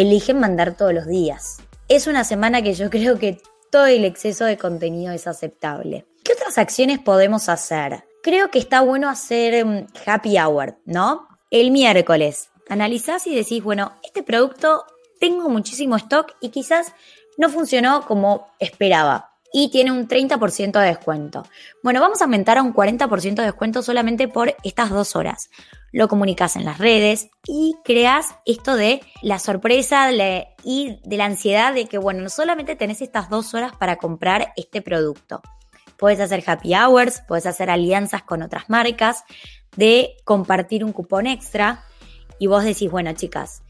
eligen 0.00 0.38
mandar 0.38 0.76
todos 0.76 0.94
los 0.94 1.06
días. 1.06 1.58
Es 1.88 2.06
una 2.06 2.22
semana 2.22 2.62
que 2.62 2.74
yo 2.74 2.90
creo 2.90 3.18
que 3.18 3.40
todo 3.70 3.86
el 3.86 4.04
exceso 4.04 4.44
de 4.44 4.56
contenido 4.56 5.12
es 5.12 5.26
aceptable. 5.26 6.06
¿Qué 6.24 6.32
otras 6.32 6.58
acciones 6.58 6.98
podemos 6.98 7.48
hacer? 7.48 8.04
Creo 8.22 8.50
que 8.50 8.58
está 8.58 8.80
bueno 8.80 9.08
hacer 9.08 9.64
um, 9.64 9.86
happy 10.06 10.38
hour, 10.38 10.78
¿no? 10.84 11.26
El 11.50 11.70
miércoles. 11.70 12.50
Analizás 12.68 13.26
y 13.26 13.34
decís, 13.34 13.62
bueno, 13.62 13.92
este 14.02 14.22
producto 14.22 14.84
tengo 15.20 15.48
muchísimo 15.48 15.96
stock 15.96 16.34
y 16.40 16.50
quizás 16.50 16.92
no 17.36 17.48
funcionó 17.48 18.04
como 18.06 18.48
esperaba 18.58 19.27
y 19.52 19.70
tiene 19.70 19.92
un 19.92 20.08
30% 20.08 20.78
de 20.80 20.86
descuento. 20.86 21.44
Bueno, 21.82 22.00
vamos 22.00 22.20
a 22.20 22.24
aumentar 22.24 22.58
a 22.58 22.62
un 22.62 22.74
40% 22.74 23.34
de 23.34 23.44
descuento 23.44 23.82
solamente 23.82 24.28
por 24.28 24.54
estas 24.62 24.90
dos 24.90 25.16
horas. 25.16 25.50
Lo 25.90 26.08
comunicas 26.08 26.56
en 26.56 26.64
las 26.64 26.78
redes 26.78 27.30
y 27.46 27.76
creas 27.84 28.34
esto 28.44 28.76
de 28.76 29.00
la 29.22 29.38
sorpresa 29.38 30.10
y 30.64 31.00
de 31.02 31.16
la 31.16 31.24
ansiedad 31.24 31.72
de 31.72 31.86
que, 31.86 31.98
bueno, 31.98 32.22
no 32.22 32.28
solamente 32.28 32.76
tenés 32.76 33.00
estas 33.00 33.30
dos 33.30 33.54
horas 33.54 33.72
para 33.76 33.96
comprar 33.96 34.52
este 34.56 34.82
producto. 34.82 35.40
Puedes 35.96 36.20
hacer 36.20 36.44
happy 36.46 36.74
hours, 36.74 37.22
puedes 37.26 37.46
hacer 37.46 37.70
alianzas 37.70 38.22
con 38.22 38.42
otras 38.42 38.68
marcas, 38.68 39.24
de 39.76 40.16
compartir 40.24 40.84
un 40.84 40.92
cupón 40.92 41.26
extra 41.26 41.84
y 42.38 42.46
vos 42.46 42.64
decís, 42.64 42.90
bueno, 42.90 43.12
chicas, 43.14 43.62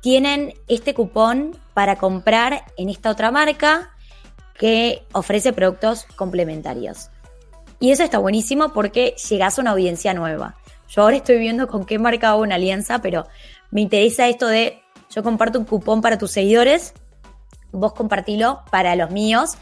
tienen 0.00 0.54
este 0.68 0.94
cupón 0.94 1.58
para 1.74 1.96
comprar 1.96 2.64
en 2.76 2.88
esta 2.88 3.10
otra 3.10 3.30
marca 3.30 3.94
que 4.58 5.06
ofrece 5.12 5.52
productos 5.52 6.04
complementarios. 6.16 7.10
Y 7.80 7.92
eso 7.92 8.02
está 8.02 8.18
buenísimo 8.18 8.72
porque 8.72 9.14
llegas 9.28 9.58
a 9.58 9.62
una 9.62 9.70
audiencia 9.70 10.12
nueva. 10.12 10.56
Yo 10.88 11.02
ahora 11.02 11.16
estoy 11.16 11.38
viendo 11.38 11.68
con 11.68 11.84
qué 11.84 11.98
marca 11.98 12.30
hago 12.30 12.42
una 12.42 12.56
alianza, 12.56 13.00
pero 13.00 13.26
me 13.70 13.80
interesa 13.80 14.28
esto 14.28 14.48
de 14.48 14.82
yo 15.10 15.22
comparto 15.22 15.58
un 15.58 15.64
cupón 15.64 16.00
para 16.02 16.18
tus 16.18 16.32
seguidores, 16.32 16.92
vos 17.72 17.92
compartilo 17.92 18.62
para 18.70 18.96
los 18.96 19.10
míos 19.10 19.56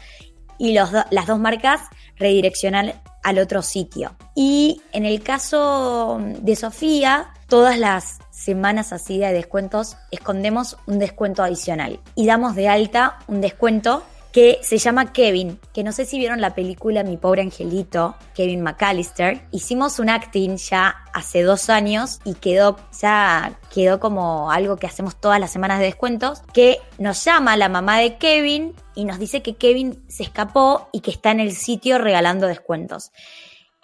y 0.57 0.73
los 0.73 0.89
las 0.91 1.27
dos 1.27 1.39
marcas 1.39 1.81
redireccionan 2.17 2.93
al 3.23 3.39
otro 3.39 3.61
sitio. 3.61 4.15
Y 4.35 4.81
en 4.93 5.05
el 5.05 5.21
caso 5.21 6.19
de 6.41 6.55
Sofía, 6.55 7.33
todas 7.47 7.77
las 7.77 8.19
semanas 8.31 8.93
así 8.93 9.19
de 9.19 9.31
descuentos 9.33 9.97
escondemos 10.11 10.77
un 10.87 10.99
descuento 10.99 11.43
adicional 11.43 11.99
y 12.15 12.25
damos 12.25 12.55
de 12.55 12.69
alta 12.69 13.19
un 13.27 13.41
descuento 13.41 14.03
que 14.37 14.59
se 14.61 14.77
llama 14.77 15.13
Kevin, 15.13 15.59
que 15.73 15.83
no 15.83 15.91
sé 15.91 16.05
si 16.05 16.19
vieron 16.19 16.41
la 16.41 16.53
película 16.53 17.03
Mi 17.03 17.17
pobre 17.17 17.41
angelito, 17.41 18.15
Kevin 18.35 18.61
McAllister. 18.61 19.41
Hicimos 19.49 19.97
un 19.97 20.11
acting 20.11 20.57
ya 20.57 20.95
hace 21.11 21.41
dos 21.41 21.71
años 21.71 22.19
y 22.23 22.35
quedó, 22.35 22.77
ya 23.01 23.57
quedó 23.73 23.99
como 23.99 24.51
algo 24.51 24.77
que 24.77 24.85
hacemos 24.85 25.19
todas 25.19 25.39
las 25.39 25.51
semanas 25.51 25.79
de 25.79 25.85
descuentos, 25.85 26.43
que 26.53 26.77
nos 26.99 27.25
llama 27.25 27.57
la 27.57 27.67
mamá 27.67 27.97
de 27.97 28.17
Kevin 28.17 28.75
y 28.93 29.05
nos 29.05 29.17
dice 29.17 29.41
que 29.41 29.55
Kevin 29.55 30.03
se 30.07 30.21
escapó 30.21 30.87
y 30.93 30.99
que 30.99 31.09
está 31.09 31.31
en 31.31 31.39
el 31.39 31.53
sitio 31.53 31.97
regalando 31.97 32.45
descuentos. 32.45 33.11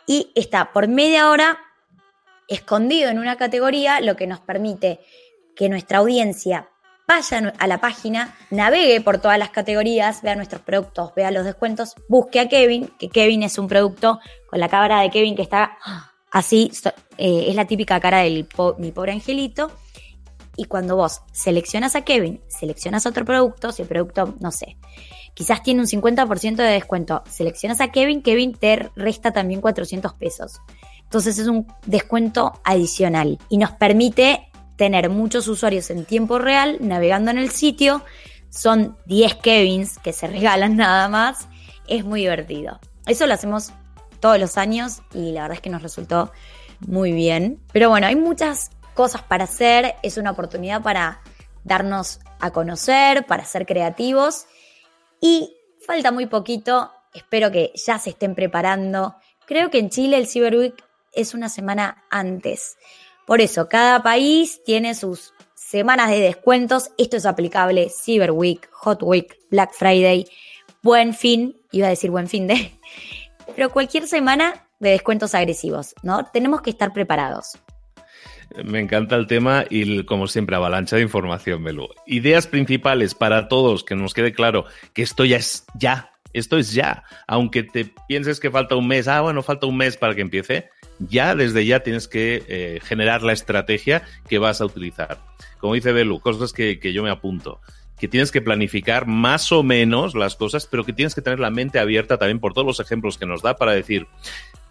Y 0.06 0.32
está 0.36 0.72
por 0.72 0.88
media 0.88 1.32
hora 1.32 1.58
escondido 2.48 3.10
en 3.10 3.18
una 3.18 3.38
categoría, 3.38 4.02
lo 4.02 4.16
que 4.16 4.28
nos 4.28 4.40
permite 4.40 5.00
que 5.56 5.68
nuestra 5.68 5.98
audiencia 5.98 6.70
vaya 7.08 7.54
a 7.58 7.68
la 7.68 7.80
página, 7.80 8.36
navegue 8.50 9.02
por 9.02 9.20
todas 9.20 9.38
las 9.38 9.50
categorías, 9.50 10.22
vea 10.22 10.36
nuestros 10.36 10.62
productos, 10.62 11.14
vea 11.16 11.32
los 11.32 11.46
descuentos, 11.46 11.96
busque 12.08 12.40
a 12.40 12.48
Kevin, 12.48 12.88
que 13.00 13.10
Kevin 13.10 13.44
es 13.44 13.58
un 13.58 13.68
producto 13.68 14.20
con 14.48 14.60
la 14.60 14.70
cara 14.70 15.02
de 15.02 15.10
Kevin 15.10 15.36
que 15.36 15.42
está 15.42 15.78
así, 16.32 16.72
eh, 17.18 17.46
es 17.48 17.56
la 17.56 17.66
típica 17.66 18.00
cara 18.00 18.20
de 18.20 18.46
mi 18.78 18.92
pobre 18.92 19.12
angelito. 19.12 19.72
Y 20.56 20.66
cuando 20.66 20.96
vos 20.96 21.22
seleccionas 21.32 21.96
a 21.96 22.04
Kevin, 22.04 22.40
seleccionas 22.48 23.08
otro 23.08 23.26
producto, 23.26 23.72
si 23.72 23.82
el 23.82 23.88
producto, 23.88 24.36
no 24.40 24.52
sé, 24.52 24.78
quizás 25.34 25.64
tiene 25.64 25.82
un 25.82 25.88
50% 25.88 26.58
de 26.58 26.64
descuento, 26.64 27.24
seleccionas 27.28 27.82
a 27.82 27.92
Kevin, 27.92 28.22
Kevin 28.22 28.54
te 28.54 28.92
resta 28.96 29.32
también 29.32 29.62
400 29.62 30.14
pesos. 30.14 30.62
Entonces 31.04 31.40
es 31.40 31.48
un 31.48 31.68
descuento 31.86 32.54
adicional 32.64 33.40
y 33.50 33.58
nos 33.58 33.72
permite 33.72 34.52
tener 34.76 35.10
muchos 35.10 35.48
usuarios 35.48 35.90
en 35.90 36.06
tiempo 36.06 36.40
real 36.40 36.78
navegando 36.80 37.32
en 37.32 37.38
el 37.38 37.52
sitio. 37.52 38.04
Son 38.50 38.98
10 39.06 39.36
Kevins 39.36 40.00
que 40.00 40.14
se 40.14 40.28
regalan 40.28 40.76
nada 40.78 41.08
más. 41.10 41.48
Es 41.88 42.06
muy 42.06 42.22
divertido. 42.22 42.80
Eso 43.06 43.28
lo 43.28 43.34
hacemos 43.34 43.74
todos 44.20 44.40
los 44.40 44.58
años 44.58 45.02
y 45.14 45.32
la 45.34 45.42
verdad 45.42 45.56
es 45.56 45.62
que 45.62 45.70
nos 45.70 45.82
resultó 45.84 46.32
muy 46.80 47.12
bien. 47.12 47.62
Pero 47.72 47.90
bueno, 47.90 48.08
hay 48.08 48.16
muchas 48.16 48.72
cosas 48.94 49.22
para 49.22 49.46
hacer. 49.46 49.96
Es 50.04 50.18
una 50.18 50.32
oportunidad 50.32 50.82
para 50.82 51.22
darnos 51.64 52.20
a 52.40 52.52
conocer, 52.52 53.26
para 53.26 53.46
ser 53.46 53.66
creativos. 53.66 54.46
Y 55.20 55.56
falta 55.86 56.12
muy 56.12 56.28
poquito. 56.28 56.92
Espero 57.14 57.52
que 57.52 57.72
ya 57.76 58.00
se 58.00 58.12
estén 58.12 58.36
preparando. 58.36 59.16
Creo 59.46 59.70
que 59.70 59.80
en 59.80 59.90
Chile 59.90 60.18
el 60.18 60.28
Cyber 60.28 60.56
Week 60.56 60.84
es 61.12 61.34
una 61.34 61.50
semana 61.50 62.04
antes. 62.10 62.78
Por 63.26 63.42
eso, 63.42 63.70
cada 63.70 64.04
país 64.04 64.62
tiene 64.66 64.96
sus 64.96 65.34
semanas 65.56 66.10
de 66.10 66.20
descuentos. 66.20 66.92
Esto 66.98 67.18
es 67.18 67.26
aplicable 67.26 67.90
Cyber 67.90 68.32
Week, 68.32 68.70
Hot 68.72 69.02
Week, 69.02 69.38
Black 69.50 69.74
Friday, 69.74 70.26
Buen 70.82 71.14
Fin, 71.14 71.56
iba 71.72 71.88
a 71.88 71.90
decir 71.90 72.12
Buen 72.12 72.28
Fin 72.28 72.48
de, 72.48 72.72
pero 73.56 73.72
cualquier 73.72 74.08
semana 74.08 74.68
de 74.80 74.92
descuentos 74.92 75.34
agresivos, 75.34 75.96
¿no? 76.04 76.26
Tenemos 76.26 76.62
que 76.62 76.70
estar 76.70 76.92
preparados. 76.92 77.58
Me 78.64 78.80
encanta 78.80 79.16
el 79.16 79.26
tema 79.26 79.66
y, 79.70 80.04
como 80.04 80.28
siempre, 80.28 80.56
avalancha 80.56 80.98
de 80.98 81.02
información, 81.02 81.64
Melu. 81.64 81.88
Ideas 82.06 82.46
principales 82.46 83.16
para 83.16 83.48
todos, 83.48 83.84
que 83.84 83.96
nos 83.96 84.14
quede 84.14 84.34
claro 84.34 84.66
que 84.94 85.02
esto 85.02 85.26
ya 85.26 85.38
es 85.38 85.66
ya, 85.74 86.12
esto 86.34 86.58
es 86.58 86.74
ya. 86.74 87.04
Aunque 87.28 87.64
te 87.64 87.92
pienses 88.08 88.40
que 88.40 88.52
falta 88.52 88.76
un 88.76 88.88
mes, 88.88 89.08
ah, 89.08 89.22
bueno, 89.22 89.42
falta 89.42 89.66
un 89.66 89.78
mes 89.78 89.98
para 89.98 90.14
que 90.14 90.22
empiece, 90.22 90.70
ya 91.10 91.36
desde 91.36 91.66
ya 91.66 91.82
tienes 91.82 92.08
que 92.08 92.44
eh, 92.48 92.80
generar 92.84 93.24
la 93.24 93.34
estrategia 93.34 94.04
que 94.28 94.40
vas 94.40 94.62
a 94.62 94.66
utilizar. 94.66 95.20
Como 95.60 95.74
dice 95.74 95.92
Belu, 95.92 96.20
cosas 96.20 96.54
que, 96.54 96.80
que 96.80 96.94
yo 96.94 97.04
me 97.04 97.10
apunto 97.10 97.62
que 98.00 98.10
tienes 98.10 98.32
que 98.32 98.42
planificar 98.42 99.08
más 99.08 99.54
o 99.54 99.64
menos 99.64 100.14
las 100.14 100.36
cosas, 100.36 100.68
pero 100.68 100.84
que 100.84 100.92
tienes 100.92 101.16
que 101.16 101.22
tener 101.22 101.40
la 101.40 101.50
mente 101.50 101.80
abierta 101.80 102.18
también 102.18 102.42
por 102.42 102.54
todos 102.54 102.68
los 102.68 102.80
ejemplos 102.82 103.18
que 103.18 103.26
nos 103.26 103.42
da 103.42 103.56
para 103.56 103.72
decir, 103.72 104.08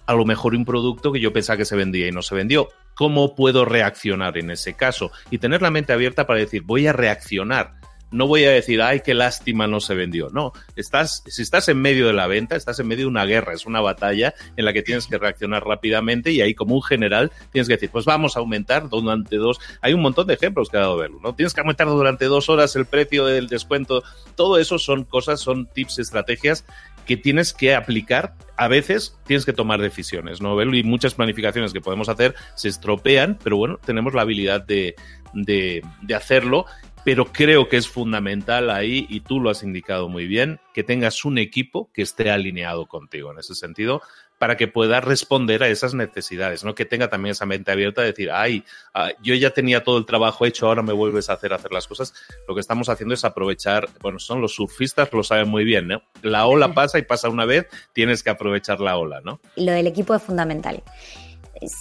a 0.05 0.15
lo 0.15 0.25
mejor 0.25 0.55
un 0.55 0.65
producto 0.65 1.13
que 1.13 1.21
yo 1.21 1.33
pensaba 1.33 1.57
que 1.57 1.65
se 1.65 1.77
vendía 1.77 2.07
y 2.07 2.13
no 2.13 2.21
se 2.21 2.35
vendió. 2.35 2.69
¿Cómo 2.95 3.35
puedo 3.35 3.65
reaccionar 3.65 4.37
en 4.37 4.51
ese 4.51 4.75
caso? 4.75 5.11
Y 5.31 5.39
tener 5.39 5.63
la 5.63 5.71
mente 5.71 5.93
abierta 5.93 6.27
para 6.27 6.41
decir, 6.41 6.63
voy 6.63 6.87
a 6.87 6.93
reaccionar 6.93 7.73
no 8.13 8.27
voy 8.27 8.45
a 8.45 8.51
decir, 8.51 8.81
ay, 8.83 9.01
qué 9.01 9.15
lástima 9.15 9.67
no 9.67 9.81
se 9.81 9.95
vendió. 9.95 10.29
No, 10.31 10.53
estás, 10.77 11.25
si 11.27 11.43
estás 11.43 11.69
en 11.69 11.81
medio 11.81 12.07
de 12.07 12.13
la 12.13 12.27
venta, 12.27 12.57
estás 12.57 12.79
en 12.79 12.87
medio 12.87 13.05
de 13.05 13.11
una 13.11 13.25
guerra, 13.25 13.55
es 13.55 13.67
una 13.67 13.81
batalla 13.81 14.35
en 14.57 14.65
la 14.65 14.73
que 14.73 14.83
tienes 14.83 15.07
que 15.07 15.19
reaccionar 15.19 15.65
rápidamente 15.65 16.31
y 16.31 16.41
ahí 16.41 16.55
como 16.55 16.75
un 16.75 16.83
general 16.83 17.33
tienes 17.51 17.69
que 17.69 17.75
decir, 17.75 17.91
pues 17.91 18.05
vamos 18.05 18.37
a 18.37 18.41
aumentar 18.41 18.89
durante 18.89 19.37
dos, 19.37 19.59
hay 19.81 19.95
un 19.95 20.03
montón 20.03 20.27
de 20.27 20.35
ejemplos 20.35 20.69
que 20.69 20.77
ha 20.77 20.81
dado 20.81 20.99
Belu, 20.99 21.21
¿no? 21.21 21.35
Tienes 21.35 21.55
que 21.55 21.61
aumentar 21.61 21.87
durante 21.87 22.27
dos 22.27 22.49
horas 22.49 22.77
el 22.77 22.87
precio 22.87 23.27
del 23.27 23.49
descuento. 23.49 24.03
Todo 24.37 24.59
eso 24.59 24.79
son 24.79 25.05
cosas, 25.05 25.41
son 25.41 25.67
tips, 25.67 25.99
estrategias 25.99 26.65
que 27.07 27.17
tienes 27.17 27.53
que 27.53 27.75
aplicar. 27.75 28.35
A 28.57 28.69
veces 28.69 29.19
tienes 29.27 29.45
que 29.45 29.53
tomar 29.53 29.81
decisiones, 29.81 30.41
¿no? 30.41 30.61
Y 30.63 30.83
muchas 30.85 31.15
planificaciones 31.15 31.73
que 31.73 31.81
podemos 31.81 32.09
hacer 32.09 32.35
se 32.55 32.69
estropean, 32.69 33.39
pero 33.43 33.57
bueno, 33.57 33.81
tenemos 33.85 34.15
la 34.15 34.23
habilidad 34.23 34.65
de, 34.65 34.95
de 35.33 36.15
hacerlo 36.15 36.67
pero 37.05 37.27
creo 37.27 37.69
que 37.69 37.77
es 37.77 37.89
fundamental 37.89 38.71
ahí, 38.71 39.07
y 39.09 39.21
tú 39.21 39.41
lo 39.41 39.51
has 39.51 39.63
indicado 39.63 40.09
muy 40.09 40.27
bien, 40.27 40.61
que 40.73 40.85
tengas 40.85 41.25
un 41.25 41.39
equipo 41.39 41.91
que 41.93 42.03
esté 42.03 42.31
alineado 42.31 42.87
contigo 42.87 43.33
en 43.33 43.39
ese 43.39 43.55
sentido 43.55 44.03
para 44.39 44.57
que 44.57 44.67
pueda 44.67 45.01
responder 45.01 45.63
a 45.63 45.69
esas 45.69 45.95
necesidades, 45.95 46.65
¿no? 46.65 46.75
Que 46.75 46.85
tenga 46.85 47.09
también 47.09 47.31
esa 47.31 47.47
mente 47.47 47.71
abierta 47.71 48.03
de 48.03 48.09
decir, 48.09 48.31
ay, 48.33 48.65
ah, 48.93 49.11
yo 49.23 49.37
ya 49.37 49.51
tenía 49.51 49.85
todo 49.85 49.99
el 49.99 50.05
trabajo 50.05 50.45
hecho, 50.45 50.67
ahora 50.67 50.83
me 50.83 50.93
vuelves 50.93 51.31
a 51.31 51.35
hacer 51.35 51.53
hacer 51.53 51.71
las 51.71 51.87
cosas. 51.87 52.13
Lo 52.49 52.55
que 52.55 52.61
estamos 52.61 52.89
haciendo 52.89 53.15
es 53.15 53.25
aprovechar, 53.25 53.89
bueno, 54.01 54.19
son 54.19 54.41
los 54.41 54.57
surfistas, 54.57 55.13
lo 55.13 55.23
saben 55.23 55.49
muy 55.49 55.65
bien, 55.65 55.87
¿no? 55.87 56.03
La 56.23 56.47
ola 56.47 56.75
pasa 56.75 56.99
y 56.99 57.03
pasa 57.03 57.29
una 57.29 57.45
vez, 57.45 57.67
tienes 57.93 58.25
que 58.25 58.31
aprovechar 58.31 58.81
la 58.81 58.97
ola, 58.97 59.21
¿no? 59.21 59.39
Lo 59.55 59.71
del 59.71 59.87
equipo 59.87 60.13
es 60.13 60.23
fundamental. 60.23 60.83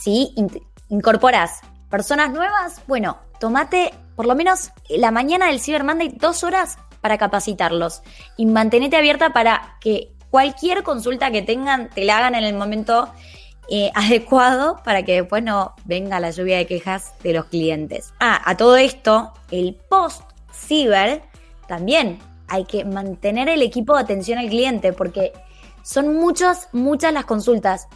Si 0.04 0.30
incorporas 0.90 1.62
personas 1.92 2.32
nuevas, 2.32 2.82
bueno, 2.88 3.20
tomate 3.40 3.94
por 4.16 4.26
lo 4.26 4.34
menos 4.34 4.72
la 4.90 5.12
mañana 5.12 5.48
del 5.48 5.60
Cyber 5.60 5.84
Monday 5.84 6.10
dos 6.10 6.44
horas 6.44 6.78
para 7.02 7.18
capacitarlos 7.18 8.02
y 8.38 8.46
mantenete 8.46 8.96
abierta 8.96 9.34
para 9.34 9.78
que 9.82 10.14
cualquier 10.30 10.84
consulta 10.84 11.32
que 11.32 11.42
tengan 11.42 11.90
te 11.90 12.06
la 12.06 12.18
hagan 12.18 12.36
en 12.36 12.44
el 12.44 12.56
momento 12.56 13.10
eh, 13.70 13.92
adecuado 13.96 14.82
para 14.84 15.04
que 15.04 15.22
después 15.22 15.44
no 15.44 15.76
venga 15.86 16.20
la 16.20 16.32
lluvia 16.32 16.58
de 16.58 16.66
quejas 16.66 17.14
de 17.24 17.34
los 17.34 17.46
clientes. 17.46 18.14
Ah, 18.20 18.42
a 18.46 18.58
todo 18.58 18.78
esto, 18.78 19.34
el 19.52 19.76
post 19.90 20.24
ciber 20.54 21.22
también 21.68 22.20
hay 22.48 22.66
que 22.66 22.86
mantener 22.86 23.50
el 23.50 23.62
equipo 23.62 23.96
de 23.96 24.04
atención 24.04 24.40
al 24.40 24.50
cliente 24.50 24.94
porque 24.94 25.34
son 25.84 26.16
muchas, 26.16 26.70
muchas 26.74 27.14
las 27.14 27.26
consultas 27.26 27.88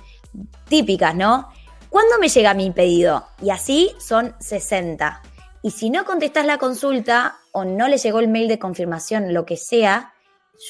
típicas, 0.68 1.16
¿no? 1.16 1.50
¿Cuándo 1.96 2.20
me 2.20 2.28
llega 2.28 2.54
mi 2.54 2.72
pedido? 2.72 3.26
Y 3.42 3.52
así 3.52 3.96
son 4.00 4.36
60. 4.42 5.22
Y 5.62 5.72
si 5.72 5.90
no 5.90 6.04
contestas 6.04 6.46
la 6.46 6.58
consulta 6.58 7.38
o 7.54 7.64
no 7.64 7.88
le 7.88 7.98
llegó 7.98 8.20
el 8.20 8.28
mail 8.28 8.50
de 8.50 8.60
confirmación, 8.60 9.34
lo 9.34 9.46
que 9.46 9.56
sea, 9.56 10.14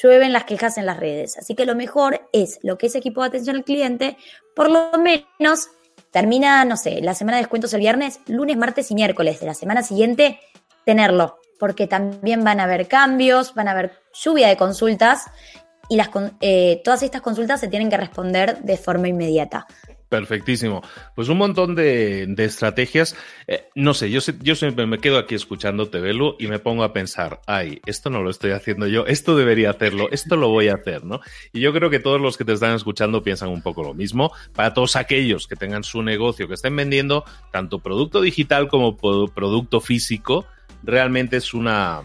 llueven 0.00 0.32
las 0.32 0.44
quejas 0.44 0.78
en 0.78 0.86
las 0.86 1.00
redes. 1.00 1.36
Así 1.36 1.56
que 1.56 1.66
lo 1.66 1.74
mejor 1.74 2.28
es 2.32 2.60
lo 2.62 2.78
que 2.78 2.86
es 2.86 2.94
equipo 2.94 3.22
de 3.22 3.26
atención 3.26 3.56
al 3.56 3.64
cliente, 3.64 4.16
por 4.54 4.70
lo 4.70 4.92
menos 4.98 5.70
termina, 6.12 6.64
no 6.64 6.76
sé, 6.76 7.00
la 7.00 7.16
semana 7.16 7.38
de 7.38 7.42
descuentos 7.42 7.74
el 7.74 7.80
viernes, 7.80 8.20
lunes, 8.28 8.56
martes 8.56 8.92
y 8.92 8.94
miércoles 8.94 9.40
de 9.40 9.46
la 9.46 9.54
semana 9.54 9.82
siguiente, 9.82 10.38
tenerlo, 10.84 11.40
porque 11.58 11.88
también 11.88 12.44
van 12.44 12.60
a 12.60 12.64
haber 12.64 12.86
cambios, 12.86 13.52
van 13.52 13.66
a 13.66 13.72
haber 13.72 13.98
lluvia 14.12 14.46
de 14.46 14.56
consultas 14.56 15.24
y 15.88 15.96
las, 15.96 16.08
eh, 16.40 16.80
todas 16.84 17.02
estas 17.02 17.20
consultas 17.20 17.58
se 17.58 17.66
tienen 17.66 17.90
que 17.90 17.96
responder 17.96 18.58
de 18.62 18.76
forma 18.76 19.08
inmediata. 19.08 19.66
Perfectísimo. 20.08 20.82
Pues 21.16 21.28
un 21.28 21.38
montón 21.38 21.74
de, 21.74 22.32
estrategias. 22.38 23.16
Eh, 23.48 23.68
no 23.74 23.92
sé, 23.92 24.10
yo, 24.10 24.20
yo 24.40 24.54
siempre 24.54 24.86
me 24.86 24.98
quedo 24.98 25.18
aquí 25.18 25.34
escuchándote, 25.34 25.98
Belu, 26.00 26.36
y 26.38 26.46
me 26.46 26.60
pongo 26.60 26.84
a 26.84 26.92
pensar, 26.92 27.40
ay, 27.46 27.80
esto 27.86 28.08
no 28.08 28.22
lo 28.22 28.30
estoy 28.30 28.52
haciendo 28.52 28.86
yo, 28.86 29.06
esto 29.06 29.36
debería 29.36 29.70
hacerlo, 29.70 30.08
esto 30.12 30.36
lo 30.36 30.48
voy 30.48 30.68
a 30.68 30.74
hacer, 30.74 31.04
¿no? 31.04 31.20
Y 31.52 31.60
yo 31.60 31.72
creo 31.72 31.90
que 31.90 31.98
todos 31.98 32.20
los 32.20 32.36
que 32.36 32.44
te 32.44 32.52
están 32.52 32.74
escuchando 32.74 33.24
piensan 33.24 33.48
un 33.48 33.62
poco 33.62 33.82
lo 33.82 33.94
mismo. 33.94 34.32
Para 34.54 34.74
todos 34.74 34.94
aquellos 34.94 35.48
que 35.48 35.56
tengan 35.56 35.82
su 35.82 36.02
negocio, 36.02 36.46
que 36.46 36.54
estén 36.54 36.76
vendiendo 36.76 37.24
tanto 37.50 37.80
producto 37.80 38.20
digital 38.20 38.68
como 38.68 38.96
producto 38.96 39.80
físico, 39.80 40.46
realmente 40.84 41.38
es 41.38 41.52
una 41.52 42.02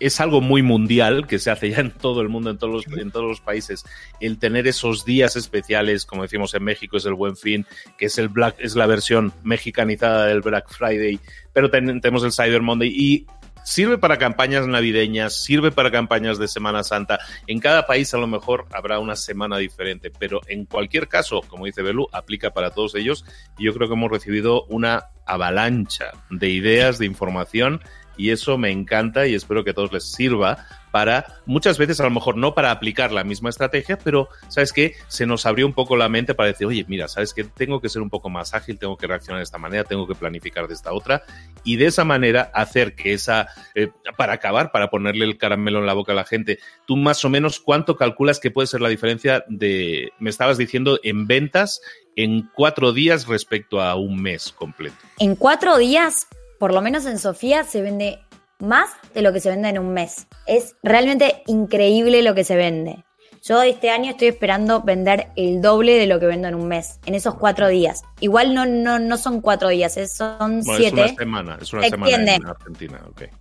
es 0.00 0.20
algo 0.20 0.40
muy 0.40 0.62
mundial 0.62 1.26
que 1.26 1.38
se 1.38 1.50
hace 1.50 1.70
ya 1.70 1.78
en 1.78 1.90
todo 1.90 2.20
el 2.20 2.28
mundo, 2.28 2.50
en 2.50 2.58
todos 2.58 2.86
los, 2.86 2.98
en 2.98 3.10
todos 3.10 3.26
los 3.26 3.40
países. 3.40 3.84
El 4.20 4.38
tener 4.38 4.66
esos 4.66 5.04
días 5.04 5.36
especiales, 5.36 6.06
como 6.06 6.22
decimos 6.22 6.54
en 6.54 6.64
México, 6.64 6.96
es 6.96 7.06
el 7.06 7.14
Buen 7.14 7.36
Fin, 7.36 7.66
que 7.98 8.06
es 8.06 8.18
el 8.18 8.28
Black, 8.28 8.56
es 8.58 8.76
la 8.76 8.86
versión 8.86 9.32
mexicanizada 9.42 10.26
del 10.26 10.40
Black 10.40 10.70
Friday, 10.70 11.20
pero 11.52 11.70
tenemos 11.70 12.24
el 12.24 12.32
Cyber 12.32 12.62
Monday 12.62 12.88
y 12.88 13.26
sirve 13.64 13.98
para 13.98 14.18
campañas 14.18 14.66
navideñas, 14.66 15.42
sirve 15.42 15.70
para 15.70 15.90
campañas 15.90 16.38
de 16.38 16.48
Semana 16.48 16.82
Santa. 16.82 17.20
En 17.46 17.60
cada 17.60 17.86
país 17.86 18.12
a 18.14 18.18
lo 18.18 18.26
mejor 18.26 18.66
habrá 18.72 18.98
una 18.98 19.16
semana 19.16 19.58
diferente, 19.58 20.10
pero 20.10 20.40
en 20.48 20.64
cualquier 20.64 21.08
caso, 21.08 21.40
como 21.46 21.66
dice 21.66 21.82
Belu, 21.82 22.08
aplica 22.12 22.50
para 22.50 22.70
todos 22.70 22.94
ellos 22.94 23.24
y 23.58 23.64
yo 23.64 23.74
creo 23.74 23.88
que 23.88 23.94
hemos 23.94 24.10
recibido 24.10 24.64
una 24.64 25.10
avalancha 25.26 26.12
de 26.30 26.48
ideas, 26.48 26.98
de 26.98 27.06
información 27.06 27.80
y 28.16 28.30
eso 28.30 28.58
me 28.58 28.70
encanta 28.70 29.26
y 29.26 29.34
espero 29.34 29.64
que 29.64 29.70
a 29.70 29.74
todos 29.74 29.92
les 29.92 30.04
sirva 30.04 30.66
para, 30.92 31.40
muchas 31.46 31.78
veces 31.78 31.98
a 32.00 32.04
lo 32.04 32.10
mejor 32.10 32.36
no 32.36 32.54
para 32.54 32.70
aplicar 32.70 33.12
la 33.12 33.24
misma 33.24 33.48
estrategia, 33.48 33.98
pero 33.98 34.28
¿sabes 34.48 34.72
qué? 34.72 34.94
Se 35.08 35.26
nos 35.26 35.46
abrió 35.46 35.66
un 35.66 35.72
poco 35.72 35.96
la 35.96 36.08
mente 36.08 36.34
para 36.34 36.48
decir, 36.48 36.66
oye, 36.66 36.84
mira, 36.86 37.08
¿sabes 37.08 37.32
qué? 37.32 37.44
Tengo 37.44 37.80
que 37.80 37.88
ser 37.88 38.02
un 38.02 38.10
poco 38.10 38.28
más 38.28 38.52
ágil, 38.52 38.78
tengo 38.78 38.96
que 38.98 39.06
reaccionar 39.06 39.38
de 39.38 39.44
esta 39.44 39.58
manera, 39.58 39.84
tengo 39.84 40.06
que 40.06 40.14
planificar 40.14 40.68
de 40.68 40.74
esta 40.74 40.92
otra 40.92 41.22
y 41.64 41.76
de 41.76 41.86
esa 41.86 42.04
manera 42.04 42.50
hacer 42.54 42.94
que 42.94 43.14
esa, 43.14 43.48
eh, 43.74 43.88
para 44.16 44.34
acabar, 44.34 44.70
para 44.70 44.90
ponerle 44.90 45.24
el 45.24 45.38
caramelo 45.38 45.78
en 45.78 45.86
la 45.86 45.94
boca 45.94 46.12
a 46.12 46.16
la 46.16 46.24
gente, 46.24 46.58
tú 46.86 46.96
más 46.96 47.24
o 47.24 47.30
menos 47.30 47.58
cuánto 47.58 47.96
calculas 47.96 48.38
que 48.38 48.50
puede 48.50 48.66
ser 48.66 48.82
la 48.82 48.90
diferencia 48.90 49.44
de, 49.48 50.12
me 50.18 50.28
estabas 50.28 50.58
diciendo, 50.58 51.00
en 51.02 51.26
ventas 51.26 51.80
en 52.16 52.50
cuatro 52.54 52.92
días 52.92 53.26
respecto 53.26 53.80
a 53.80 53.94
un 53.94 54.20
mes 54.20 54.52
completo. 54.52 54.96
En 55.18 55.36
cuatro 55.36 55.78
días 55.78 56.26
por 56.62 56.72
lo 56.72 56.80
menos 56.80 57.06
en 57.06 57.18
Sofía, 57.18 57.64
se 57.64 57.82
vende 57.82 58.20
más 58.60 58.88
de 59.14 59.22
lo 59.22 59.32
que 59.32 59.40
se 59.40 59.50
vende 59.50 59.68
en 59.68 59.80
un 59.80 59.92
mes. 59.92 60.28
Es 60.46 60.76
realmente 60.84 61.42
increíble 61.48 62.22
lo 62.22 62.36
que 62.36 62.44
se 62.44 62.54
vende. 62.54 63.04
Yo 63.42 63.62
este 63.62 63.90
año 63.90 64.12
estoy 64.12 64.28
esperando 64.28 64.80
vender 64.80 65.32
el 65.34 65.60
doble 65.60 65.98
de 65.98 66.06
lo 66.06 66.20
que 66.20 66.26
vendo 66.26 66.46
en 66.46 66.54
un 66.54 66.68
mes, 66.68 67.00
en 67.04 67.16
esos 67.16 67.34
cuatro 67.34 67.66
días. 67.66 68.04
Igual 68.20 68.54
no, 68.54 68.64
no, 68.64 69.00
no 69.00 69.16
son 69.16 69.40
cuatro 69.40 69.70
días, 69.70 69.98
son 70.08 70.62
siete. 70.62 70.86
Es 70.86 71.10
una 71.10 71.18
semana, 71.18 71.58
es 71.60 71.72
una 71.72 71.82
semana 71.88 72.34
en 72.36 72.46
Argentina. 72.46 73.00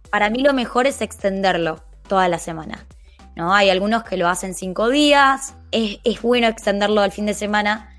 Para 0.10 0.32
mí 0.32 0.42
lo 0.42 0.54
mejor 0.54 0.88
es 0.88 1.00
extenderlo 1.04 1.80
toda 2.08 2.28
la 2.28 2.40
semana. 2.40 2.88
¿no? 3.36 3.54
Hay 3.54 3.70
algunos 3.70 4.04
que 4.04 4.18
lo 4.18 4.28
hacen 4.30 4.56
cinco 4.56 4.90
días, 4.90 5.54
es, 5.70 6.00
es 6.04 6.24
bueno 6.24 6.48
extenderlo 6.48 7.02
al 7.02 7.12
fin 7.12 7.28
de 7.28 7.36
semana, 7.36 7.96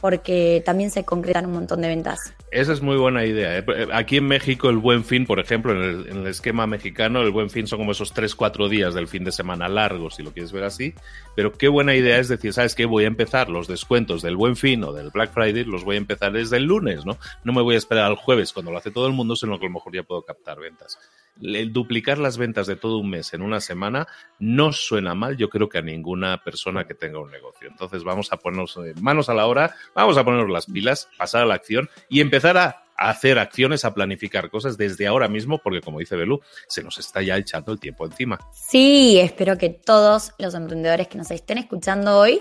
porque 0.00 0.62
también 0.64 0.92
se 0.92 1.02
concretan 1.02 1.46
un 1.46 1.54
montón 1.54 1.80
de 1.80 1.88
ventas. 1.88 2.34
Esa 2.50 2.72
es 2.72 2.82
muy 2.82 2.96
buena 2.96 3.24
idea. 3.24 3.58
¿eh? 3.58 3.88
Aquí 3.92 4.16
en 4.16 4.26
México 4.26 4.70
el 4.70 4.78
buen 4.78 5.04
fin, 5.04 5.24
por 5.24 5.38
ejemplo, 5.38 5.72
en 5.72 6.16
el, 6.16 6.26
esquema 6.26 6.66
mexicano, 6.66 7.22
el 7.22 7.30
buen 7.30 7.48
fin 7.48 7.68
son 7.68 7.78
como 7.78 7.92
esos 7.92 8.12
3-4 8.12 8.68
días 8.68 8.92
del 8.92 9.06
fin 9.06 9.22
de 9.22 9.30
semana 9.30 9.68
largo, 9.68 10.10
si 10.10 10.24
lo 10.24 10.32
quieres 10.32 10.50
ver 10.50 10.64
así. 10.64 10.92
Pero 11.36 11.52
qué 11.52 11.68
buena 11.68 11.94
idea 11.94 12.18
es 12.18 12.28
decir, 12.28 12.52
¿sabes 12.52 12.74
qué? 12.74 12.86
Voy 12.86 13.04
a 13.04 13.06
empezar 13.06 13.48
los 13.48 13.68
descuentos 13.68 14.20
del 14.22 14.36
buen 14.36 14.56
fin 14.56 14.82
o 14.82 14.92
del 14.92 15.10
Black 15.10 15.32
Friday, 15.32 15.64
los 15.64 15.84
voy 15.84 15.94
a 15.94 15.98
empezar 15.98 16.32
desde 16.32 16.56
el 16.56 16.64
lunes, 16.64 17.06
¿no? 17.06 17.18
No 17.44 17.52
me 17.52 17.62
voy 17.62 17.76
a 17.76 17.78
esperar 17.78 18.06
al 18.06 18.16
jueves 18.16 18.52
cuando 18.52 18.72
lo 18.72 18.78
hace 18.78 18.90
todo 18.90 19.06
el 19.06 19.12
mundo, 19.12 19.36
sino 19.36 19.58
que 19.60 19.66
a 19.66 19.68
lo 19.68 19.74
mejor 19.74 19.94
ya 19.94 20.02
puedo 20.02 20.22
captar 20.22 20.58
ventas 20.58 20.98
el 21.42 21.72
duplicar 21.72 22.18
las 22.18 22.38
ventas 22.38 22.66
de 22.66 22.76
todo 22.76 22.98
un 22.98 23.10
mes 23.10 23.32
en 23.34 23.42
una 23.42 23.60
semana 23.60 24.06
no 24.38 24.72
suena 24.72 25.14
mal, 25.14 25.36
yo 25.36 25.48
creo 25.48 25.68
que 25.68 25.78
a 25.78 25.82
ninguna 25.82 26.42
persona 26.42 26.86
que 26.86 26.94
tenga 26.94 27.18
un 27.18 27.30
negocio. 27.30 27.68
Entonces 27.68 28.04
vamos 28.04 28.32
a 28.32 28.36
ponernos 28.36 28.78
manos 29.00 29.28
a 29.28 29.34
la 29.34 29.46
obra, 29.46 29.74
vamos 29.94 30.16
a 30.16 30.24
ponernos 30.24 30.50
las 30.50 30.66
pilas, 30.66 31.08
pasar 31.16 31.42
a 31.42 31.46
la 31.46 31.54
acción 31.54 31.88
y 32.08 32.20
empezar 32.20 32.39
a 32.44 32.82
hacer 32.96 33.38
acciones, 33.38 33.84
a 33.84 33.94
planificar 33.94 34.50
cosas 34.50 34.76
desde 34.76 35.06
ahora 35.06 35.26
mismo, 35.26 35.58
porque 35.58 35.80
como 35.80 35.98
dice 35.98 36.16
Belú, 36.16 36.40
se 36.68 36.82
nos 36.82 36.98
está 36.98 37.22
ya 37.22 37.36
echando 37.36 37.72
el 37.72 37.80
tiempo 37.80 38.04
encima. 38.04 38.38
Sí, 38.52 39.18
espero 39.18 39.56
que 39.56 39.70
todos 39.70 40.32
los 40.38 40.54
emprendedores 40.54 41.08
que 41.08 41.16
nos 41.18 41.30
estén 41.30 41.58
escuchando 41.58 42.18
hoy 42.18 42.40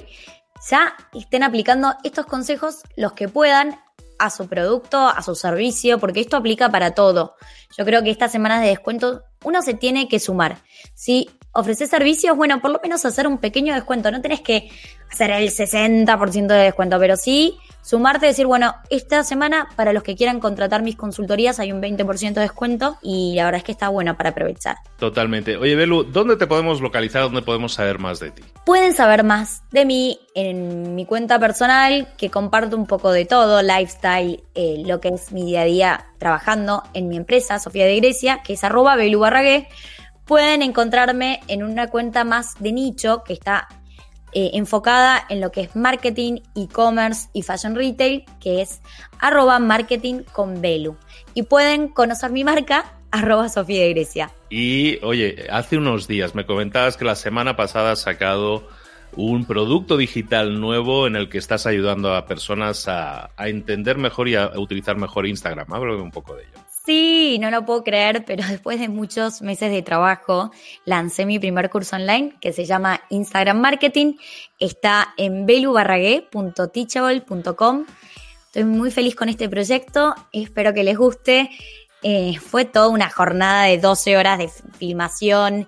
ya 0.70 0.94
estén 1.14 1.44
aplicando 1.44 1.96
estos 2.04 2.26
consejos 2.26 2.82
los 2.98 3.14
que 3.14 3.30
puedan 3.30 3.80
a 4.20 4.30
su 4.30 4.48
producto, 4.50 5.08
a 5.08 5.22
su 5.22 5.34
servicio, 5.34 5.98
porque 5.98 6.20
esto 6.20 6.36
aplica 6.36 6.70
para 6.70 6.92
todo. 6.92 7.36
Yo 7.78 7.86
creo 7.86 8.04
que 8.04 8.12
estas 8.12 8.34
semanas 8.34 8.62
de 8.62 8.68
descuento 8.68 9.24
uno 9.46 9.62
se 9.62 9.74
tiene 9.74 10.10
que 10.10 10.20
sumar. 10.20 10.58
Si 10.94 11.30
ofreces 11.60 11.90
servicios, 11.90 12.36
bueno, 12.36 12.62
por 12.62 12.72
lo 12.72 12.80
menos 12.82 13.06
hacer 13.06 13.28
un 13.28 13.38
pequeño 13.38 13.74
descuento. 13.74 14.12
No 14.12 14.22
tenés 14.22 14.42
que 14.42 14.70
hacer 15.12 15.32
el 15.32 15.50
60% 15.50 16.48
de 16.48 16.56
descuento, 16.56 17.00
pero 17.00 17.16
sí 17.16 17.58
sumarte 17.82 18.28
y 18.28 18.30
decir, 18.30 18.46
bueno, 18.46 18.76
esta 18.90 19.24
semana 19.24 19.68
para 19.76 19.94
los 19.94 20.04
que 20.04 20.16
quieran 20.16 20.40
contratar 20.40 20.84
mis 20.84 20.96
consultorías 20.96 21.60
hay 21.60 21.72
un 21.72 21.82
20% 21.82 22.34
de 22.34 22.42
descuento 22.42 22.98
y 23.02 23.34
la 23.36 23.46
verdad 23.46 23.60
es 23.60 23.64
que 23.64 23.72
está 23.72 23.90
bueno 23.90 24.16
para 24.16 24.30
aprovechar. 24.30 24.78
Totalmente. 24.98 25.58
Oye, 25.58 25.76
Belu, 25.76 26.04
¿dónde 26.04 26.36
te 26.36 26.46
podemos 26.46 26.82
localizar? 26.82 27.24
¿Dónde 27.24 27.42
podemos 27.42 27.74
saber 27.74 28.00
más 28.00 28.20
de 28.20 28.32
ti? 28.32 28.44
Pueden 28.66 28.94
saber 28.94 29.24
más 29.24 29.64
de 29.72 29.86
mí 29.86 30.20
en 30.36 30.96
mi 30.96 31.06
cuenta 31.06 31.40
personal, 31.40 32.08
que 32.18 32.30
comparto 32.30 32.78
un 32.78 32.86
poco 32.86 33.12
de 33.12 33.26
todo, 33.26 33.62
lifestyle, 33.62 34.44
eh, 34.54 34.84
lo 34.86 35.00
que 35.00 35.10
es 35.10 35.32
mi 35.32 35.46
día 35.46 35.62
a 35.62 35.66
día 35.66 36.06
trabajando 36.20 36.84
en 36.94 37.08
mi 37.08 37.18
empresa, 37.18 37.60
Sofía 37.60 37.86
de 37.86 37.96
Grecia, 37.96 38.42
que 38.44 38.54
es 38.54 38.64
arroba 38.64 38.96
Belu 38.96 39.20
Barragué. 39.20 39.68
Pueden 40.30 40.62
encontrarme 40.62 41.40
en 41.48 41.64
una 41.64 41.88
cuenta 41.88 42.24
más 42.24 42.54
de 42.60 42.72
nicho 42.72 43.24
que 43.24 43.34
está 43.34 43.68
eh, 44.32 44.52
enfocada 44.54 45.26
en 45.28 45.42
lo 45.42 45.52
que 45.52 45.62
es 45.62 45.76
marketing, 45.76 46.42
e-commerce 46.56 47.30
y 47.34 47.42
fashion 47.42 47.74
retail, 47.76 48.26
que 48.40 48.62
es 48.62 48.84
arroba 49.20 49.58
marketing 49.58 50.22
con. 50.32 50.62
Y 51.34 51.42
pueden 51.42 51.88
conocer 51.88 52.30
mi 52.32 52.44
marca, 52.44 52.94
arroba 53.12 53.50
Sofía 53.50 53.82
de 53.82 53.90
Grecia. 53.90 54.32
Y 54.52 55.04
oye, 55.04 55.48
hace 55.50 55.80
unos 55.80 56.08
días 56.08 56.36
me 56.36 56.46
comentabas 56.46 56.96
que 56.96 57.06
la 57.06 57.16
semana 57.16 57.56
pasada 57.56 57.94
has 57.94 58.02
sacado 58.02 58.68
un 59.16 59.46
producto 59.46 59.98
digital 59.98 60.62
nuevo 60.62 61.08
en 61.08 61.16
el 61.16 61.28
que 61.30 61.40
estás 61.40 61.66
ayudando 61.66 62.14
a 62.14 62.28
personas 62.28 62.88
a, 62.88 63.32
a 63.36 63.48
entender 63.48 63.98
mejor 63.98 64.28
y 64.28 64.36
a 64.36 64.52
utilizar 64.60 64.96
mejor 64.96 65.26
Instagram. 65.26 65.74
Háblame 65.74 66.04
un 66.04 66.12
poco 66.12 66.36
de 66.36 66.44
ello. 66.44 66.69
Sí, 66.86 67.38
no 67.40 67.50
lo 67.52 67.66
puedo 67.66 67.84
creer, 67.84 68.24
pero 68.26 68.44
después 68.50 68.80
de 68.80 68.88
muchos 68.90 69.42
meses 69.42 69.72
de 69.72 69.82
trabajo 69.82 70.52
lancé 70.86 71.26
mi 71.26 71.40
primer 71.40 71.70
curso 71.70 71.96
online 71.96 72.36
que 72.42 72.52
se 72.54 72.66
llama 72.66 73.02
Instagram 73.10 73.60
Marketing. 73.60 74.14
Está 74.60 75.14
en 75.18 75.46
belubarragué.teachable.com. 75.46 77.86
Estoy 78.46 78.64
muy 78.64 78.90
feliz 78.90 79.16
con 79.16 79.30
este 79.30 79.48
proyecto, 79.48 80.16
espero 80.32 80.74
que 80.74 80.84
les 80.84 80.98
guste. 80.98 81.52
Eh, 82.02 82.40
fue 82.40 82.66
toda 82.66 82.88
una 82.88 83.10
jornada 83.10 83.66
de 83.66 83.78
12 83.78 84.18
horas 84.18 84.40
de 84.40 84.50
filmación, 84.78 85.68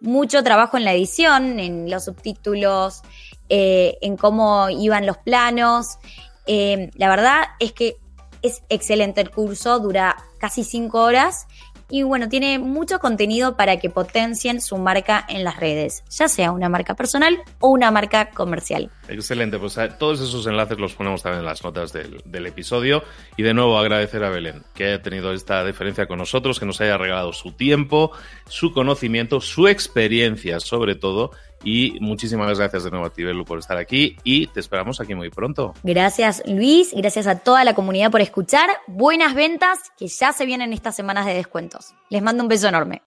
mucho 0.00 0.44
trabajo 0.44 0.76
en 0.76 0.84
la 0.84 0.92
edición, 0.92 1.58
en 1.58 1.90
los 1.90 2.04
subtítulos, 2.04 3.02
eh, 3.48 3.96
en 4.02 4.16
cómo 4.16 4.68
iban 4.68 5.06
los 5.06 5.18
planos. 5.18 5.98
Eh, 6.46 6.90
la 6.94 7.08
verdad 7.08 7.42
es 7.58 7.72
que 7.72 7.96
es 8.42 8.62
excelente 8.68 9.20
el 9.20 9.30
curso, 9.30 9.78
dura 9.78 10.16
casi 10.38 10.64
cinco 10.64 11.02
horas 11.02 11.46
y 11.92 12.04
bueno, 12.04 12.30
tiene 12.30 12.58
mucho 12.58 12.98
contenido 13.00 13.54
para 13.54 13.78
que 13.78 13.90
potencien 13.90 14.62
su 14.62 14.78
marca 14.78 15.26
en 15.28 15.44
las 15.44 15.60
redes, 15.60 16.02
ya 16.08 16.26
sea 16.26 16.50
una 16.50 16.70
marca 16.70 16.94
personal 16.94 17.42
o 17.60 17.68
una 17.68 17.90
marca 17.90 18.30
comercial. 18.30 18.90
Excelente, 19.08 19.58
pues 19.58 19.76
eh, 19.76 19.90
todos 19.98 20.22
esos 20.22 20.46
enlaces 20.46 20.78
los 20.78 20.94
ponemos 20.94 21.22
también 21.22 21.40
en 21.40 21.44
las 21.44 21.62
notas 21.62 21.92
del, 21.92 22.22
del, 22.24 22.46
episodio 22.46 23.04
y 23.36 23.42
de 23.42 23.52
nuevo 23.52 23.78
agradecer 23.78 24.24
a 24.24 24.30
Belén 24.30 24.62
que 24.74 24.86
haya 24.86 25.02
tenido 25.02 25.34
esta 25.34 25.66
diferencia 25.66 26.06
con 26.06 26.16
nosotros, 26.16 26.58
que 26.58 26.64
nos 26.64 26.80
haya 26.80 26.96
regalado 26.96 27.34
su 27.34 27.52
tiempo, 27.52 28.12
su 28.48 28.72
conocimiento, 28.72 29.42
su 29.42 29.68
experiencia 29.68 30.60
sobre 30.60 30.94
todo 30.94 31.32
y 31.64 31.98
muchísimas 32.00 32.58
gracias 32.58 32.84
de 32.84 32.90
nuevo 32.90 33.06
a 33.06 33.10
ti, 33.10 33.22
Belu, 33.22 33.44
por 33.44 33.58
estar 33.58 33.76
aquí 33.76 34.16
y 34.24 34.46
te 34.48 34.60
esperamos 34.60 35.00
aquí 35.00 35.14
muy 35.14 35.30
pronto. 35.30 35.74
Gracias, 35.82 36.42
Luis. 36.46 36.92
Gracias 36.94 37.26
a 37.26 37.38
toda 37.38 37.64
la 37.64 37.74
comunidad 37.74 38.10
por 38.10 38.20
escuchar. 38.20 38.68
Buenas 38.86 39.34
ventas 39.34 39.78
que 39.96 40.08
ya 40.08 40.32
se 40.32 40.46
vienen 40.46 40.72
estas 40.72 40.96
semanas 40.96 41.26
de 41.26 41.34
descuentos. 41.34 41.94
Les 42.10 42.22
mando 42.22 42.42
un 42.42 42.48
beso 42.48 42.68
enorme. 42.68 43.02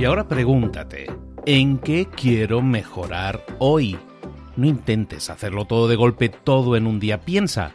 Y 0.00 0.04
ahora 0.06 0.26
pregúntate, 0.26 1.12
¿en 1.44 1.76
qué 1.76 2.06
quiero 2.06 2.62
mejorar 2.62 3.44
hoy? 3.58 3.98
No 4.56 4.66
intentes 4.66 5.28
hacerlo 5.28 5.66
todo 5.66 5.88
de 5.88 5.96
golpe, 5.96 6.30
todo 6.30 6.74
en 6.74 6.86
un 6.86 6.98
día. 6.98 7.20
Piensa. 7.20 7.74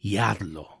y 0.00 0.16
hazlo. 0.16 0.80